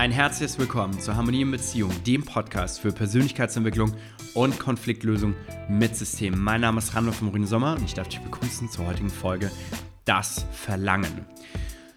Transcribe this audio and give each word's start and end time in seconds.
Ein 0.00 0.12
herzliches 0.12 0.58
Willkommen 0.58 0.98
zu 0.98 1.14
Harmonie 1.14 1.42
in 1.42 1.50
Beziehung, 1.50 1.92
dem 2.04 2.24
Podcast 2.24 2.80
für 2.80 2.90
Persönlichkeitsentwicklung 2.90 3.94
und 4.32 4.58
Konfliktlösung 4.58 5.34
mit 5.68 5.94
Systemen. 5.94 6.40
Mein 6.40 6.62
Name 6.62 6.78
ist 6.78 6.94
Randolph 6.94 7.20
Morin 7.20 7.46
Sommer 7.46 7.76
und 7.76 7.84
ich 7.84 7.92
darf 7.92 8.08
dich 8.08 8.20
begrüßen 8.20 8.70
zur 8.70 8.86
heutigen 8.86 9.10
Folge 9.10 9.50
Das 10.06 10.46
Verlangen. 10.52 11.26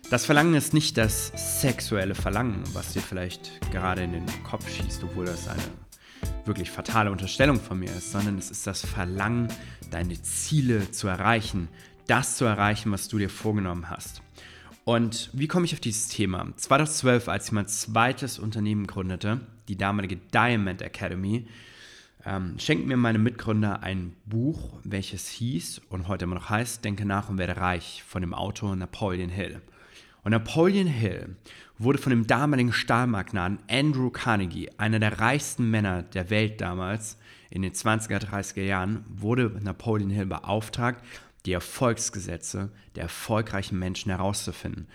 Das 0.10 0.26
Verlangen 0.26 0.54
ist 0.54 0.74
nicht 0.74 0.98
das 0.98 1.62
sexuelle 1.62 2.14
Verlangen, 2.14 2.62
was 2.74 2.92
dir 2.92 3.02
vielleicht 3.02 3.72
gerade 3.72 4.04
in 4.04 4.12
den 4.12 4.26
Kopf 4.44 4.70
schießt, 4.70 5.02
obwohl 5.06 5.24
das 5.24 5.48
eine 5.48 5.64
wirklich 6.44 6.72
fatale 6.72 7.10
Unterstellung 7.10 7.62
von 7.62 7.80
mir 7.80 7.90
ist, 7.90 8.12
sondern 8.12 8.38
es 8.38 8.52
ist 8.52 8.68
das 8.68 8.86
Verlangen, 8.86 9.48
deine 9.92 10.22
Ziele 10.22 10.92
zu 10.92 11.08
erreichen, 11.08 11.70
das 12.08 12.36
zu 12.36 12.44
erreichen, 12.44 12.92
was 12.92 13.08
du 13.08 13.18
dir 13.18 13.30
vorgenommen 13.30 13.90
hast. 13.90 14.22
Und 14.86 15.30
wie 15.32 15.48
komme 15.48 15.66
ich 15.66 15.74
auf 15.74 15.80
dieses 15.80 16.10
Thema? 16.10 16.46
2012, 16.56 17.30
als 17.30 17.48
ich 17.48 17.52
mein 17.54 17.68
zweites 17.68 18.38
Unternehmen 18.38 18.86
gründete, 18.86 19.40
die 19.70 19.78
damalige 19.78 20.18
Diamond 20.18 20.82
Academy, 20.82 21.48
ähm, 22.26 22.58
schenkten 22.60 22.88
mir 22.88 22.98
meine 22.98 23.20
Mitgründer 23.20 23.82
ein 23.82 24.14
Buch, 24.26 24.78
welches 24.84 25.28
hieß 25.30 25.82
und 25.90 26.08
heute 26.08 26.26
immer 26.26 26.36
noch 26.36 26.50
heißt 26.50 26.84
Denke 26.84 27.06
nach 27.06 27.30
und 27.30 27.38
werde 27.38 27.58
reich 27.58 28.04
von 28.06 28.22
dem 28.22 28.34
Autor 28.34 28.76
Napoleon 28.76 29.30
Hill. 29.30 29.62
Und 30.24 30.32
Napoleon 30.32 30.88
Hill 30.88 31.36
wurde 31.78 31.98
von 31.98 32.12
dem 32.12 32.28
damaligen 32.28 32.72
Stahlmagnaten 32.72 33.60
Andrew 33.70 34.10
Carnegie, 34.10 34.70
einer 34.78 35.00
der 35.00 35.20
reichsten 35.20 35.70
Männer 35.70 36.04
der 36.04 36.30
Welt 36.30 36.62
damals, 36.62 37.18
in 37.50 37.62
den 37.62 37.74
20er, 37.74 38.20
30er 38.20 38.64
Jahren, 38.64 39.06
wurde 39.08 39.52
Napoleon 39.62 40.10
Hill 40.10 40.26
beauftragt, 40.26 41.04
die 41.46 41.54
Erfolgsgesetze 41.54 42.72
der 42.96 43.04
erfolgreichen 43.04 43.78
Menschen 43.78 44.10
herauszufinden. 44.10 44.88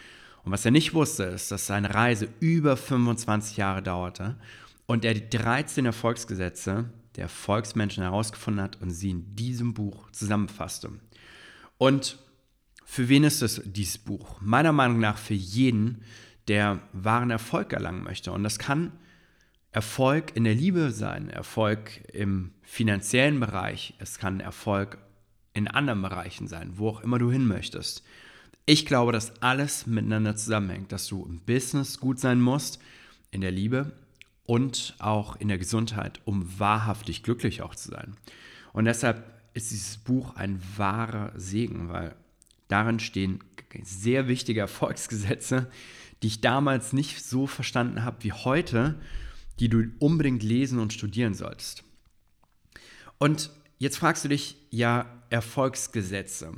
Und 0.45 0.53
was 0.53 0.65
er 0.65 0.71
nicht 0.71 0.95
wusste, 0.95 1.25
ist, 1.25 1.51
dass 1.51 1.67
seine 1.67 1.95
Reise 1.95 2.29
über 2.41 2.77
25 2.77 3.57
Jahre 3.57 3.83
dauerte 3.83 4.37
und 4.87 5.05
er 5.05 5.15
die 5.15 5.29
13 5.29 5.85
Erfolgsgesetze 5.85 6.91
der 7.17 7.25
Erfolgsmenschen 7.25 8.03
herausgefunden 8.03 8.63
hat 8.63 8.81
und 8.81 8.91
sie 8.91 9.11
in 9.11 9.37
diesem 9.37 9.75
Buch 9.75 10.11
zusammenfasste. 10.13 10.91
Und 11.77 12.19
für 12.85 13.09
wen 13.09 13.25
ist 13.25 13.43
es 13.43 13.61
dieses 13.65 13.99
Buch? 13.99 14.41
Meiner 14.41 14.73
Meinung 14.73 15.01
nach 15.01 15.19
für 15.19 15.35
jeden, 15.35 16.03
der 16.49 16.81
wahren 16.93 17.31
Erfolg 17.31 17.73
erlangen 17.75 18.03
möchte. 18.03 18.33
Und 18.33 18.43
das 18.43 18.59
kann 18.59 18.93
Erfolg 19.73 20.35
in 20.35 20.45
der 20.45 20.55
Liebe 20.55 20.91
sein, 20.91 21.29
Erfolg 21.29 22.03
im 22.15 22.53
finanziellen 22.63 23.39
Bereich, 23.39 23.95
es 23.99 24.19
kann 24.19 24.41
Erfolg 24.41 24.99
in 25.55 25.69
anderen 25.69 26.03
Bereichen 26.03 26.49
sein, 26.49 26.73
wo 26.77 26.89
auch 26.89 27.01
immer 27.01 27.19
du 27.19 27.31
hin 27.31 27.47
möchtest. 27.47 28.03
Ich 28.67 28.85
glaube, 28.87 29.13
dass 29.13 29.43
alles 29.43 29.87
miteinander 29.87 30.37
zusammenhängt, 30.37 30.93
dass 30.93 31.07
du 31.07 31.25
im 31.25 31.41
Business 31.41 31.99
gut 31.99 32.21
sein 32.21 32.41
musst, 32.41 32.79
in 33.31 33.41
der 33.41 33.51
Liebe 33.51 33.93
und 34.45 34.95
auch 34.99 35.37
in 35.37 35.49
der 35.49 35.59
Gesundheit, 35.59 36.21
um 36.25 36.59
wahrhaftig 36.59 37.23
glücklich 37.23 37.63
auch 37.63 37.75
zu 37.75 37.91
sein. 37.91 38.17
Und 38.73 38.85
deshalb 38.85 39.25
ist 39.55 39.71
dieses 39.71 39.97
Buch 39.99 40.37
ein 40.37 40.63
wahrer 40.77 41.33
Segen, 41.35 41.89
weil 41.89 42.15
darin 42.69 43.01
stehen 43.01 43.41
sehr 43.83 44.29
wichtige 44.29 44.61
Erfolgsgesetze, 44.61 45.71
die 46.23 46.29
ich 46.29 46.41
damals 46.41 46.93
nicht 46.93 47.25
so 47.25 47.47
verstanden 47.47 48.05
habe 48.05 48.25
wie 48.25 48.33
heute, 48.33 48.95
die 49.61 49.69
du 49.69 49.85
unbedingt 49.99 50.43
lesen 50.43 50.79
und 50.79 50.93
studieren 50.93 51.35
solltest. 51.35 51.85
Und 53.19 53.51
jetzt 53.79 53.99
fragst 53.99 54.25
du 54.25 54.29
dich, 54.29 54.57
ja, 54.71 55.07
Erfolgsgesetze. 55.31 56.53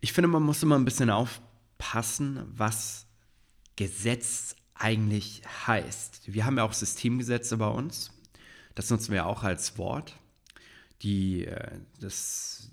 Ich 0.00 0.12
finde, 0.12 0.28
man 0.28 0.42
muss 0.42 0.62
immer 0.62 0.78
ein 0.78 0.84
bisschen 0.84 1.10
aufpassen, 1.10 2.42
was 2.54 3.06
Gesetz 3.76 4.56
eigentlich 4.74 5.42
heißt. 5.66 6.32
Wir 6.32 6.44
haben 6.44 6.56
ja 6.56 6.64
auch 6.64 6.72
Systemgesetze 6.72 7.56
bei 7.56 7.68
uns. 7.68 8.10
Das 8.74 8.90
nutzen 8.90 9.12
wir 9.12 9.26
auch 9.26 9.42
als 9.42 9.76
Wort. 9.76 10.16
Die, 11.02 11.46
äh, 11.46 11.80
das, 12.00 12.70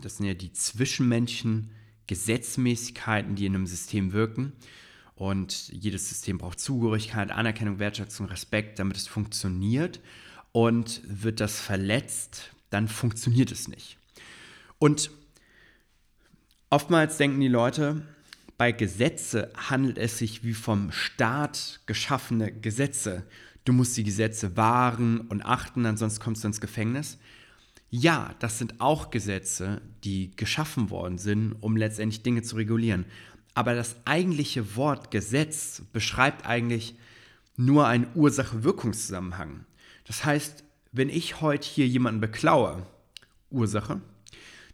das 0.00 0.18
sind 0.18 0.26
ja 0.26 0.34
die 0.34 0.52
zwischenmenschlichen 0.52 1.70
Gesetzmäßigkeiten, 2.06 3.36
die 3.36 3.46
in 3.46 3.54
einem 3.54 3.66
System 3.66 4.12
wirken. 4.12 4.52
Und 5.14 5.68
jedes 5.68 6.08
System 6.08 6.38
braucht 6.38 6.60
Zugehörigkeit, 6.60 7.30
Anerkennung, 7.30 7.78
Wertschätzung, 7.78 8.26
Respekt, 8.26 8.78
damit 8.78 8.96
es 8.96 9.06
funktioniert. 9.06 10.00
Und 10.52 11.02
wird 11.04 11.40
das 11.40 11.60
verletzt, 11.60 12.50
dann 12.70 12.88
funktioniert 12.88 13.52
es 13.52 13.68
nicht. 13.68 13.98
Und 14.78 15.10
oftmals 16.70 17.18
denken 17.18 17.40
die 17.40 17.48
Leute, 17.48 18.02
bei 18.56 18.72
Gesetze 18.72 19.50
handelt 19.56 19.98
es 19.98 20.18
sich 20.18 20.44
wie 20.44 20.54
vom 20.54 20.92
Staat 20.92 21.80
geschaffene 21.86 22.52
Gesetze. 22.52 23.24
Du 23.64 23.72
musst 23.72 23.96
die 23.96 24.04
Gesetze 24.04 24.56
wahren 24.56 25.20
und 25.22 25.42
achten, 25.42 25.86
ansonsten 25.86 26.22
kommst 26.22 26.44
du 26.44 26.48
ins 26.48 26.60
Gefängnis. 26.60 27.18
Ja, 27.90 28.34
das 28.38 28.58
sind 28.58 28.80
auch 28.80 29.10
Gesetze, 29.10 29.80
die 30.04 30.30
geschaffen 30.36 30.90
worden 30.90 31.18
sind, 31.18 31.54
um 31.60 31.76
letztendlich 31.76 32.22
Dinge 32.22 32.42
zu 32.42 32.56
regulieren. 32.56 33.04
Aber 33.54 33.74
das 33.74 33.96
eigentliche 34.04 34.76
Wort 34.76 35.10
Gesetz 35.10 35.82
beschreibt 35.92 36.46
eigentlich 36.46 36.94
nur 37.56 37.86
einen 37.86 38.06
Ursache-Wirkungszusammenhang. 38.14 39.64
Das 40.04 40.24
heißt, 40.24 40.64
wenn 40.92 41.08
ich 41.08 41.40
heute 41.40 41.68
hier 41.68 41.86
jemanden 41.86 42.20
beklaue, 42.20 42.86
Ursache, 43.50 44.00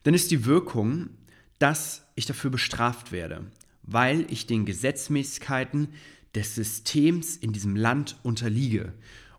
dann 0.02 0.14
ist 0.14 0.30
die 0.30 0.44
Wirkung, 0.44 1.10
dass 1.58 2.06
ich 2.14 2.26
dafür 2.26 2.50
bestraft 2.50 3.12
werde, 3.12 3.44
weil 3.82 4.26
ich 4.30 4.46
den 4.46 4.66
Gesetzmäßigkeiten 4.66 5.88
des 6.34 6.54
Systems 6.54 7.36
in 7.36 7.52
diesem 7.52 7.76
Land 7.76 8.16
unterliege. 8.22 8.92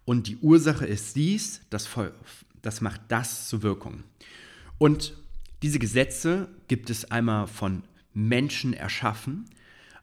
Und 0.05 0.27
die 0.27 0.37
Ursache 0.37 0.85
ist 0.85 1.15
dies, 1.15 1.61
das, 1.69 1.89
das 2.61 2.81
macht 2.81 3.01
das 3.09 3.49
zur 3.49 3.61
Wirkung. 3.61 4.03
Und 4.77 5.13
diese 5.61 5.79
Gesetze 5.79 6.49
gibt 6.67 6.89
es 6.89 7.11
einmal 7.11 7.47
von 7.47 7.83
Menschen 8.13 8.73
erschaffen, 8.73 9.45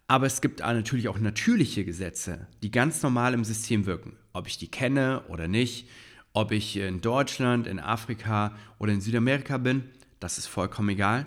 aber 0.07 0.27
es 0.27 0.41
gibt 0.41 0.61
natürlich 0.61 1.09
auch 1.09 1.19
natürliche 1.19 1.85
Gesetze, 1.85 2.47
die 2.63 2.71
ganz 2.71 3.03
normal 3.03 3.35
im 3.35 3.45
System 3.45 3.87
wirken. 3.87 4.17
Ob 4.33 4.47
ich 4.47 4.59
die 4.59 4.69
kenne 4.69 5.23
oder 5.29 5.49
nicht, 5.49 5.89
ob 6.35 6.51
ich 6.51 6.77
in 6.77 7.01
Deutschland, 7.01 7.67
in 7.67 7.79
Afrika 7.79 8.55
oder 8.79 8.93
in 8.93 9.01
Südamerika 9.01 9.57
bin, 9.57 9.85
das 10.21 10.37
ist 10.37 10.47
vollkommen 10.47 10.91
egal, 10.91 11.27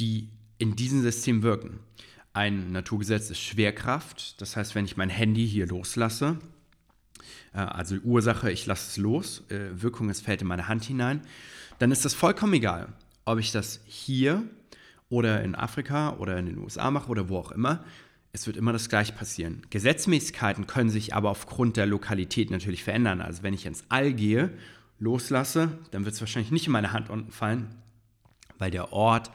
die 0.00 0.30
in 0.58 0.74
diesem 0.74 1.02
System 1.02 1.42
wirken. 1.42 1.78
Ein 2.32 2.72
Naturgesetz 2.72 3.30
ist 3.30 3.40
Schwerkraft, 3.40 4.40
das 4.40 4.56
heißt, 4.56 4.74
wenn 4.74 4.86
ich 4.86 4.96
mein 4.96 5.10
Handy 5.10 5.46
hier 5.46 5.66
loslasse, 5.66 6.38
äh, 7.52 7.58
also 7.58 7.96
Ursache, 7.96 8.50
ich 8.50 8.64
lasse 8.64 8.88
es 8.88 8.96
los, 8.96 9.44
äh, 9.50 9.82
Wirkung, 9.82 10.08
es 10.08 10.22
fällt 10.22 10.40
in 10.40 10.48
meine 10.48 10.66
Hand 10.66 10.84
hinein, 10.84 11.20
dann 11.78 11.92
ist 11.92 12.06
das 12.06 12.14
vollkommen 12.14 12.54
egal, 12.54 12.88
ob 13.26 13.38
ich 13.38 13.52
das 13.52 13.80
hier 13.84 14.42
oder 15.10 15.42
in 15.42 15.54
Afrika 15.54 16.16
oder 16.16 16.38
in 16.38 16.46
den 16.46 16.56
USA 16.56 16.90
mache 16.90 17.10
oder 17.10 17.28
wo 17.28 17.36
auch 17.36 17.52
immer. 17.52 17.84
Es 18.34 18.46
wird 18.46 18.56
immer 18.56 18.72
das 18.72 18.88
Gleiche 18.88 19.12
passieren. 19.12 19.62
Gesetzmäßigkeiten 19.68 20.66
können 20.66 20.88
sich 20.88 21.14
aber 21.14 21.28
aufgrund 21.30 21.76
der 21.76 21.84
Lokalität 21.84 22.50
natürlich 22.50 22.82
verändern. 22.82 23.20
Also 23.20 23.42
wenn 23.42 23.52
ich 23.52 23.66
ins 23.66 23.84
All 23.90 24.14
gehe, 24.14 24.50
loslasse, 24.98 25.78
dann 25.90 26.06
wird 26.06 26.14
es 26.14 26.20
wahrscheinlich 26.20 26.50
nicht 26.50 26.66
in 26.66 26.72
meine 26.72 26.92
Hand 26.92 27.10
unten 27.10 27.30
fallen, 27.30 27.68
weil 28.58 28.70
der 28.70 28.92
Ort 28.92 29.30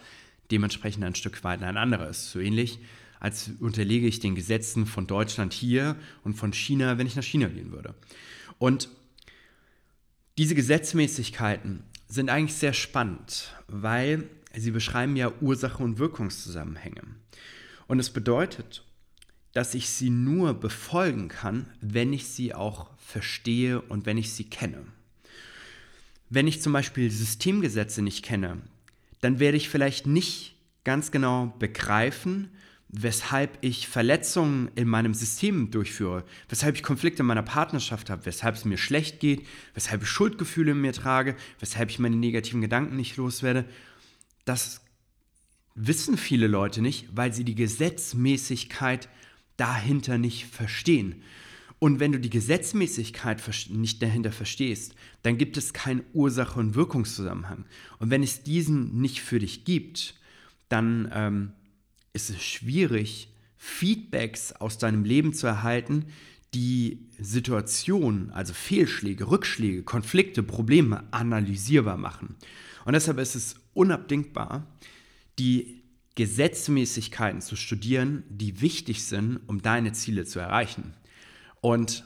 dementsprechend 0.50 1.04
ein 1.04 1.14
Stück 1.14 1.44
weit 1.44 1.62
ein 1.62 1.78
anderer 1.78 2.10
ist. 2.10 2.32
So 2.32 2.40
ähnlich, 2.40 2.80
als 3.20 3.52
unterlege 3.60 4.08
ich 4.08 4.20
den 4.20 4.34
Gesetzen 4.34 4.88
von 4.88 5.06
Deutschland 5.06 5.54
hier 5.54 5.96
und 6.24 6.34
von 6.34 6.52
China, 6.54 6.98
wenn 6.98 7.06
ich 7.06 7.16
nach 7.16 7.24
China 7.24 7.50
gehen 7.50 7.72
würde. 7.72 7.94
Und 8.58 8.90
diese 10.40 10.56
Gesetzmäßigkeiten 10.56 11.84
sind 12.08 12.30
eigentlich 12.30 12.56
sehr 12.56 12.74
spannend, 12.74 13.54
weil 13.68 14.24
sie 14.56 14.72
beschreiben 14.72 15.16
ja 15.16 15.32
Ursache- 15.42 15.84
und 15.84 16.00
Wirkungszusammenhänge. 16.00 17.02
Und 17.88 18.00
es 18.00 18.10
bedeutet, 18.10 18.84
dass 19.58 19.74
ich 19.74 19.90
sie 19.90 20.12
nur 20.12 20.54
befolgen 20.54 21.30
kann, 21.30 21.66
wenn 21.82 22.14
ich 22.14 22.28
sie 22.28 22.54
auch 22.54 22.92
verstehe 23.00 23.82
und 23.82 24.06
wenn 24.06 24.16
ich 24.16 24.32
sie 24.34 24.44
kenne. 24.44 24.86
Wenn 26.30 26.46
ich 26.46 26.62
zum 26.62 26.74
Beispiel 26.74 27.10
Systemgesetze 27.10 28.04
nicht 28.04 28.24
kenne, 28.24 28.62
dann 29.20 29.40
werde 29.40 29.58
ich 29.58 29.70
vielleicht 29.70 30.06
nicht 30.06 30.54
ganz 30.84 31.10
genau 31.10 31.56
begreifen, 31.58 32.52
weshalb 32.90 33.58
ich 33.62 33.88
Verletzungen 33.88 34.70
in 34.76 34.88
meinem 34.88 35.16
System 35.16 35.72
durchführe, 35.72 36.24
weshalb 36.50 36.76
ich 36.76 36.84
Konflikte 36.84 37.24
in 37.24 37.28
meiner 37.28 37.42
Partnerschaft 37.42 38.12
habe, 38.12 38.28
weshalb 38.28 38.54
es 38.54 38.64
mir 38.64 38.78
schlecht 38.78 39.20
geht, 39.20 39.44
weshalb 39.74 40.04
ich 40.04 40.08
Schuldgefühle 40.08 40.74
in 40.74 40.82
mir 40.82 40.94
trage, 40.94 41.36
weshalb 41.60 41.90
ich 41.90 41.98
meine 41.98 42.16
negativen 42.16 42.62
Gedanken 42.62 42.96
nicht 42.96 43.18
loswerde. 43.18 43.66
Das 44.46 44.82
wissen 45.74 46.16
viele 46.16 46.46
Leute 46.46 46.84
nicht, 46.84 47.08
weil 47.18 47.34
sie 47.34 47.44
die 47.44 47.56
Gesetzmäßigkeit 47.56 49.10
dahinter 49.58 50.18
nicht 50.18 50.46
verstehen. 50.46 51.22
Und 51.80 52.00
wenn 52.00 52.12
du 52.12 52.20
die 52.20 52.30
Gesetzmäßigkeit 52.30 53.42
nicht 53.70 54.02
dahinter 54.02 54.32
verstehst, 54.32 54.96
dann 55.22 55.38
gibt 55.38 55.58
es 55.58 55.74
keinen 55.74 56.04
Ursache- 56.14 56.60
und 56.60 56.74
Wirkungszusammenhang. 56.74 57.66
Und 58.00 58.10
wenn 58.10 58.24
es 58.24 58.42
diesen 58.42 59.00
nicht 59.00 59.22
für 59.22 59.40
dich 59.40 59.64
gibt, 59.64 60.16
dann 60.70 61.12
ähm, 61.14 61.52
ist 62.14 62.30
es 62.30 62.44
schwierig, 62.44 63.32
Feedbacks 63.58 64.54
aus 64.54 64.78
deinem 64.78 65.04
Leben 65.04 65.34
zu 65.34 65.46
erhalten, 65.46 66.06
die 66.54 67.10
Situation, 67.20 68.32
also 68.32 68.54
Fehlschläge, 68.54 69.30
Rückschläge, 69.30 69.84
Konflikte, 69.84 70.42
Probleme 70.44 71.04
analysierbar 71.12 71.98
machen. 71.98 72.36
Und 72.86 72.94
deshalb 72.94 73.20
ist 73.20 73.36
es 73.36 73.56
unabdingbar, 73.74 74.66
die 75.38 75.84
Gesetzmäßigkeiten 76.18 77.42
zu 77.42 77.56
studieren, 77.56 78.24
die 78.28 78.60
wichtig 78.60 79.04
sind, 79.04 79.40
um 79.46 79.62
deine 79.62 79.94
Ziele 79.94 80.26
zu 80.26 80.40
erreichen. 80.40 80.96
Und 81.62 82.06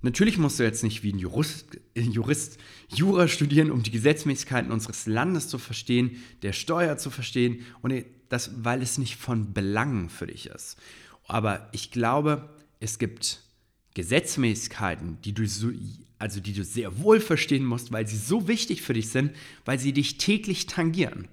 natürlich 0.00 0.38
musst 0.38 0.58
du 0.58 0.62
jetzt 0.62 0.82
nicht 0.82 1.02
wie 1.02 1.12
ein 1.12 1.18
Jurist, 1.18 1.78
Jurist 1.94 2.56
Jura 2.88 3.28
studieren, 3.28 3.70
um 3.70 3.82
die 3.82 3.90
Gesetzmäßigkeiten 3.90 4.72
unseres 4.72 5.06
Landes 5.06 5.46
zu 5.48 5.58
verstehen, 5.58 6.22
der 6.40 6.54
Steuer 6.54 6.96
zu 6.96 7.10
verstehen, 7.10 7.66
und 7.82 7.92
das, 8.30 8.64
weil 8.64 8.80
es 8.80 8.96
nicht 8.96 9.16
von 9.16 9.52
Belang 9.52 10.08
für 10.08 10.26
dich 10.26 10.46
ist. 10.46 10.78
Aber 11.26 11.68
ich 11.72 11.90
glaube, 11.90 12.48
es 12.80 12.98
gibt 12.98 13.42
Gesetzmäßigkeiten, 13.92 15.20
die 15.20 15.34
du, 15.34 15.46
so, 15.46 15.70
also 16.18 16.40
die 16.40 16.54
du 16.54 16.64
sehr 16.64 16.98
wohl 16.98 17.20
verstehen 17.20 17.66
musst, 17.66 17.92
weil 17.92 18.06
sie 18.06 18.16
so 18.16 18.48
wichtig 18.48 18.80
für 18.80 18.94
dich 18.94 19.10
sind, 19.10 19.32
weil 19.66 19.78
sie 19.78 19.92
dich 19.92 20.16
täglich 20.16 20.64
tangieren. 20.64 21.28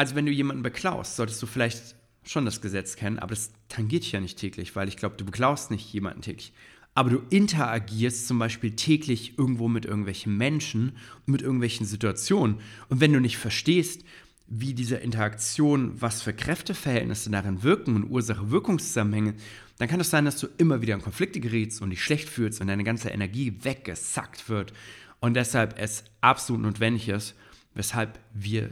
Also 0.00 0.14
wenn 0.14 0.24
du 0.24 0.32
jemanden 0.32 0.62
beklaust, 0.62 1.16
solltest 1.16 1.42
du 1.42 1.46
vielleicht 1.46 1.94
schon 2.24 2.46
das 2.46 2.62
Gesetz 2.62 2.96
kennen, 2.96 3.18
aber 3.18 3.34
das 3.34 3.52
tangiert 3.68 4.02
dich 4.02 4.12
ja 4.12 4.20
nicht 4.20 4.38
täglich, 4.38 4.74
weil 4.74 4.88
ich 4.88 4.96
glaube, 4.96 5.16
du 5.18 5.26
beklaust 5.26 5.70
nicht 5.70 5.92
jemanden 5.92 6.22
täglich. 6.22 6.54
Aber 6.94 7.10
du 7.10 7.18
interagierst 7.28 8.26
zum 8.26 8.38
Beispiel 8.38 8.74
täglich 8.76 9.38
irgendwo 9.38 9.68
mit 9.68 9.84
irgendwelchen 9.84 10.38
Menschen 10.38 10.96
mit 11.26 11.42
irgendwelchen 11.42 11.84
Situationen. 11.84 12.60
Und 12.88 13.00
wenn 13.02 13.12
du 13.12 13.20
nicht 13.20 13.36
verstehst, 13.36 14.02
wie 14.46 14.72
diese 14.72 14.96
Interaktion, 14.96 16.00
was 16.00 16.22
für 16.22 16.32
Kräfteverhältnisse 16.32 17.28
darin 17.28 17.62
wirken 17.62 17.94
und 17.94 18.10
Ursache-Wirkungszusammenhänge, 18.10 19.34
dann 19.76 19.88
kann 19.88 20.00
es 20.00 20.08
sein, 20.08 20.24
dass 20.24 20.38
du 20.38 20.46
immer 20.56 20.80
wieder 20.80 20.94
in 20.94 21.02
Konflikte 21.02 21.40
gerätst 21.40 21.82
und 21.82 21.90
dich 21.90 22.02
schlecht 22.02 22.30
fühlst 22.30 22.62
und 22.62 22.68
deine 22.68 22.84
ganze 22.84 23.10
Energie 23.10 23.54
weggesackt 23.64 24.48
wird. 24.48 24.72
Und 25.20 25.34
deshalb 25.34 25.78
es 25.78 26.04
absolut 26.22 26.62
notwendig 26.62 27.10
ist, 27.10 27.34
weshalb 27.74 28.18
wir 28.32 28.70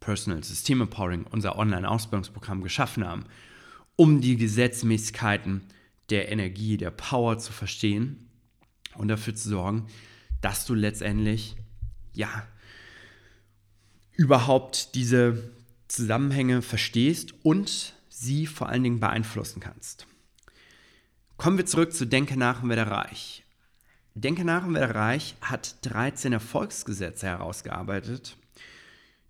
Personal 0.00 0.42
System 0.42 0.80
Empowering, 0.80 1.26
unser 1.30 1.56
Online-Ausbildungsprogramm, 1.58 2.62
geschaffen 2.62 3.06
haben, 3.06 3.24
um 3.96 4.20
die 4.20 4.36
Gesetzmäßigkeiten 4.36 5.62
der 6.08 6.32
Energie, 6.32 6.76
der 6.76 6.90
Power 6.90 7.38
zu 7.38 7.52
verstehen 7.52 8.28
und 8.94 9.08
dafür 9.08 9.34
zu 9.34 9.48
sorgen, 9.50 9.86
dass 10.40 10.66
du 10.66 10.74
letztendlich, 10.74 11.56
ja, 12.14 12.46
überhaupt 14.12 14.94
diese 14.94 15.50
Zusammenhänge 15.88 16.62
verstehst 16.62 17.34
und 17.42 17.94
sie 18.08 18.46
vor 18.46 18.68
allen 18.68 18.82
Dingen 18.82 19.00
beeinflussen 19.00 19.60
kannst. 19.60 20.06
Kommen 21.36 21.56
wir 21.56 21.66
zurück 21.66 21.92
zu 21.92 22.06
Denke 22.06 22.38
nach 22.38 22.62
und 22.62 22.68
werde 22.68 22.90
reich. 22.90 23.44
Denke 24.14 24.44
nach 24.44 24.66
und 24.66 24.74
werde 24.74 24.94
reich 24.94 25.36
hat 25.40 25.76
13 25.82 26.32
Erfolgsgesetze 26.32 27.26
herausgearbeitet, 27.26 28.36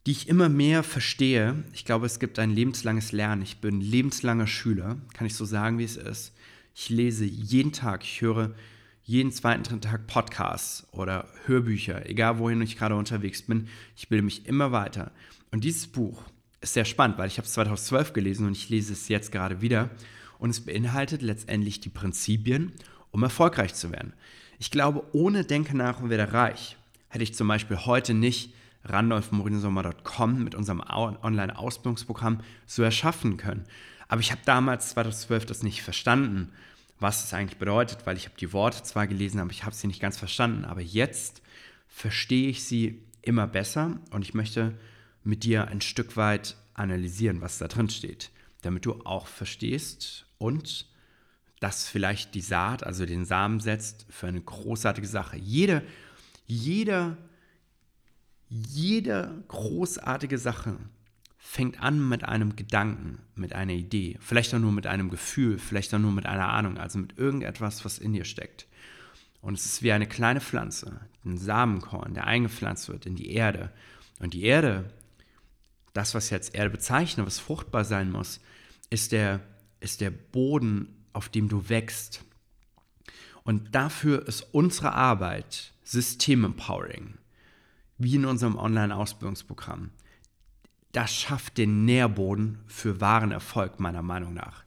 die 0.06 0.12
ich 0.12 0.28
immer 0.28 0.48
mehr 0.48 0.82
verstehe. 0.82 1.62
Ich 1.72 1.84
glaube, 1.84 2.06
es 2.06 2.18
gibt 2.18 2.38
ein 2.38 2.50
lebenslanges 2.50 3.12
Lernen. 3.12 3.42
Ich 3.42 3.60
bin 3.60 3.80
lebenslanger 3.80 4.46
Schüler, 4.46 4.96
kann 5.12 5.26
ich 5.26 5.34
so 5.34 5.44
sagen, 5.44 5.78
wie 5.78 5.84
es 5.84 5.96
ist. 5.96 6.32
Ich 6.74 6.88
lese 6.88 7.24
jeden 7.24 7.72
Tag, 7.72 8.02
ich 8.04 8.20
höre 8.20 8.54
jeden 9.02 9.32
zweiten, 9.32 9.64
dritten 9.64 9.80
Tag 9.80 10.06
Podcasts 10.06 10.86
oder 10.92 11.28
Hörbücher, 11.44 12.08
egal 12.08 12.38
wohin 12.38 12.62
ich 12.62 12.78
gerade 12.78 12.94
unterwegs 12.94 13.42
bin. 13.42 13.68
Ich 13.96 14.08
bilde 14.08 14.22
mich 14.22 14.46
immer 14.46 14.72
weiter. 14.72 15.10
Und 15.50 15.64
dieses 15.64 15.88
Buch 15.88 16.22
ist 16.60 16.74
sehr 16.74 16.84
spannend, 16.84 17.18
weil 17.18 17.26
ich 17.26 17.38
habe 17.38 17.46
es 17.46 17.52
2012 17.52 18.12
gelesen 18.12 18.46
und 18.46 18.52
ich 18.52 18.68
lese 18.68 18.92
es 18.92 19.08
jetzt 19.08 19.32
gerade 19.32 19.60
wieder. 19.60 19.90
Und 20.38 20.50
es 20.50 20.60
beinhaltet 20.60 21.22
letztendlich 21.22 21.80
die 21.80 21.88
Prinzipien, 21.88 22.72
um 23.10 23.22
erfolgreich 23.22 23.74
zu 23.74 23.90
werden. 23.90 24.12
Ich 24.58 24.70
glaube, 24.70 25.04
ohne 25.12 25.44
Denke 25.44 25.76
nach 25.76 26.00
und 26.00 26.08
werde 26.08 26.32
reich, 26.32 26.76
hätte 27.08 27.24
ich 27.24 27.34
zum 27.34 27.48
Beispiel 27.48 27.78
heute 27.78 28.14
nicht 28.14 28.54
randolfmorinsommer.com 28.92 30.42
mit 30.42 30.54
unserem 30.54 30.80
Online-Ausbildungsprogramm 30.80 32.40
so 32.66 32.82
erschaffen 32.82 33.36
können. 33.36 33.64
Aber 34.08 34.20
ich 34.20 34.32
habe 34.32 34.40
damals 34.44 34.90
2012 34.90 35.46
das 35.46 35.62
nicht 35.62 35.82
verstanden, 35.82 36.52
was 36.98 37.24
es 37.24 37.32
eigentlich 37.32 37.58
bedeutet, 37.58 38.06
weil 38.06 38.16
ich 38.16 38.26
habe 38.26 38.36
die 38.38 38.52
Worte 38.52 38.82
zwar 38.82 39.06
gelesen, 39.06 39.40
aber 39.40 39.50
ich 39.50 39.64
habe 39.64 39.74
sie 39.74 39.86
nicht 39.86 40.00
ganz 40.00 40.18
verstanden. 40.18 40.64
Aber 40.64 40.80
jetzt 40.80 41.42
verstehe 41.88 42.50
ich 42.50 42.64
sie 42.64 43.02
immer 43.22 43.46
besser 43.46 43.98
und 44.10 44.22
ich 44.22 44.34
möchte 44.34 44.74
mit 45.24 45.44
dir 45.44 45.68
ein 45.68 45.80
Stück 45.80 46.16
weit 46.16 46.56
analysieren, 46.74 47.40
was 47.40 47.58
da 47.58 47.68
drin 47.68 47.90
steht, 47.90 48.30
damit 48.62 48.86
du 48.86 49.04
auch 49.04 49.26
verstehst 49.26 50.26
und 50.38 50.86
das 51.60 51.86
vielleicht 51.86 52.34
die 52.34 52.40
Saat, 52.40 52.84
also 52.84 53.04
den 53.04 53.26
Samen 53.26 53.60
setzt 53.60 54.06
für 54.08 54.26
eine 54.26 54.40
großartige 54.40 55.06
Sache. 55.06 55.36
Jede, 55.36 55.82
jeder 56.46 57.18
jede 58.50 59.44
großartige 59.46 60.36
Sache 60.36 60.76
fängt 61.38 61.80
an 61.80 62.06
mit 62.06 62.24
einem 62.24 62.56
Gedanken, 62.56 63.20
mit 63.34 63.54
einer 63.54 63.72
Idee, 63.72 64.18
vielleicht 64.20 64.52
auch 64.52 64.58
nur 64.58 64.72
mit 64.72 64.86
einem 64.86 65.08
Gefühl, 65.08 65.58
vielleicht 65.58 65.94
auch 65.94 65.98
nur 65.98 66.12
mit 66.12 66.26
einer 66.26 66.48
Ahnung, 66.48 66.76
also 66.76 66.98
mit 66.98 67.16
irgendetwas, 67.16 67.84
was 67.84 67.98
in 67.98 68.12
dir 68.12 68.24
steckt. 68.24 68.66
Und 69.40 69.54
es 69.54 69.64
ist 69.64 69.82
wie 69.82 69.92
eine 69.92 70.06
kleine 70.06 70.40
Pflanze, 70.40 71.00
ein 71.24 71.38
Samenkorn, 71.38 72.12
der 72.12 72.26
eingepflanzt 72.26 72.88
wird 72.88 73.06
in 73.06 73.14
die 73.16 73.30
Erde. 73.30 73.72
Und 74.18 74.34
die 74.34 74.42
Erde, 74.42 74.92
das, 75.94 76.14
was 76.14 76.28
jetzt 76.30 76.54
Erde 76.54 76.70
bezeichnet, 76.70 77.26
was 77.26 77.38
fruchtbar 77.38 77.84
sein 77.84 78.10
muss, 78.10 78.40
ist 78.90 79.12
der, 79.12 79.40
ist 79.78 80.00
der 80.00 80.10
Boden, 80.10 81.06
auf 81.12 81.28
dem 81.28 81.48
du 81.48 81.68
wächst. 81.68 82.22
Und 83.44 83.74
dafür 83.74 84.26
ist 84.26 84.42
unsere 84.52 84.92
Arbeit 84.92 85.72
System-Empowering 85.84 87.14
wie 88.00 88.16
in 88.16 88.24
unserem 88.24 88.56
Online-Ausbildungsprogramm. 88.56 89.90
Das 90.92 91.14
schafft 91.14 91.58
den 91.58 91.84
Nährboden 91.84 92.58
für 92.66 93.00
wahren 93.00 93.30
Erfolg, 93.30 93.78
meiner 93.78 94.02
Meinung 94.02 94.34
nach. 94.34 94.64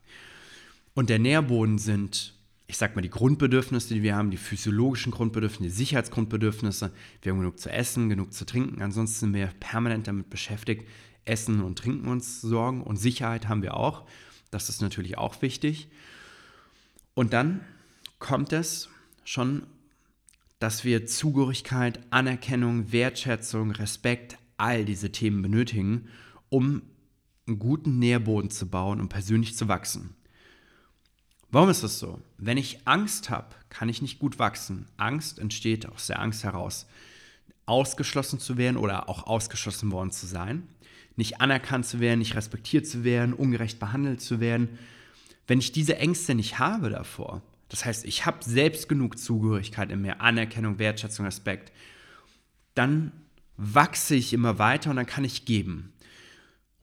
Und 0.93 1.09
der 1.09 1.19
Nährboden 1.19 1.79
sind, 1.79 2.35
ich 2.67 2.77
sag 2.77 2.95
mal, 2.95 3.01
die 3.01 3.09
Grundbedürfnisse, 3.09 3.95
die 3.95 4.03
wir 4.03 4.15
haben, 4.15 4.29
die 4.29 4.37
physiologischen 4.37 5.11
Grundbedürfnisse, 5.11 5.63
die 5.63 5.75
Sicherheitsgrundbedürfnisse. 5.75 6.93
Wir 7.23 7.31
haben 7.31 7.39
genug 7.39 7.59
zu 7.59 7.71
essen, 7.71 8.07
genug 8.07 8.33
zu 8.33 8.45
trinken. 8.45 8.81
Ansonsten 8.81 9.19
sind 9.19 9.33
wir 9.33 9.47
permanent 9.59 10.07
damit 10.07 10.29
beschäftigt, 10.29 10.87
Essen 11.25 11.61
und 11.61 11.79
Trinken 11.79 12.07
uns 12.07 12.39
sorgen. 12.41 12.83
Und 12.83 12.97
Sicherheit 12.97 13.49
haben 13.49 13.63
wir 13.63 13.75
auch. 13.75 14.05
Das 14.51 14.69
ist 14.69 14.81
natürlich 14.81 15.17
auch 15.17 15.41
wichtig. 15.41 15.87
Und 17.15 17.33
dann 17.33 17.61
kommt 18.19 18.53
es 18.53 18.89
schon 19.25 19.63
dass 20.63 20.85
wir 20.85 21.05
Zugehörigkeit, 21.05 21.99
Anerkennung, 22.09 22.93
Wertschätzung, 22.93 23.71
Respekt, 23.71 24.37
all 24.55 24.85
diese 24.85 25.11
Themen 25.11 25.41
benötigen, 25.41 26.07
um 26.47 26.83
einen 27.45 27.59
guten 27.59 27.99
Nährboden 27.99 28.49
zu 28.49 28.69
bauen 28.69 29.01
und 29.01 29.09
persönlich 29.09 29.57
zu 29.57 29.67
wachsen. 29.67 30.15
Warum 31.51 31.67
ist 31.67 31.83
das 31.83 31.99
so? 31.99 32.21
Wenn 32.37 32.55
ich 32.55 32.87
Angst 32.87 33.29
habe, 33.29 33.49
kann 33.67 33.89
ich 33.89 34.01
nicht 34.01 34.19
gut 34.19 34.39
wachsen. 34.39 34.85
Angst 34.95 35.37
entsteht 35.37 35.85
aus 35.85 36.07
der 36.07 36.21
Angst 36.21 36.45
heraus, 36.45 36.87
ausgeschlossen 37.65 38.39
zu 38.39 38.55
werden 38.55 38.77
oder 38.77 39.09
auch 39.09 39.27
ausgeschlossen 39.27 39.91
worden 39.91 40.11
zu 40.11 40.27
sein, 40.27 40.69
nicht 41.17 41.41
anerkannt 41.41 41.85
zu 41.85 41.99
werden, 41.99 42.19
nicht 42.19 42.35
respektiert 42.35 42.87
zu 42.87 43.03
werden, 43.03 43.33
ungerecht 43.33 43.79
behandelt 43.79 44.21
zu 44.21 44.39
werden. 44.39 44.79
Wenn 45.45 45.59
ich 45.59 45.73
diese 45.73 45.97
Ängste 45.97 46.35
nicht 46.35 46.57
habe 46.57 46.89
davor, 46.89 47.41
das 47.73 47.85
heißt, 47.85 48.05
ich 48.05 48.27
habe 48.27 48.43
selbst 48.43 48.87
genug 48.87 49.17
Zugehörigkeit 49.17 49.89
in 49.89 50.03
mir, 50.03 50.21
Anerkennung, 50.21 50.77
Wertschätzung, 50.77 51.25
Respekt. 51.25 51.71
Dann 52.75 53.11
wachse 53.57 54.13
ich 54.13 54.31
immer 54.31 54.59
weiter 54.59 54.91
und 54.91 54.95
dann 54.95 55.07
kann 55.07 55.25
ich 55.25 55.45
geben. 55.45 55.91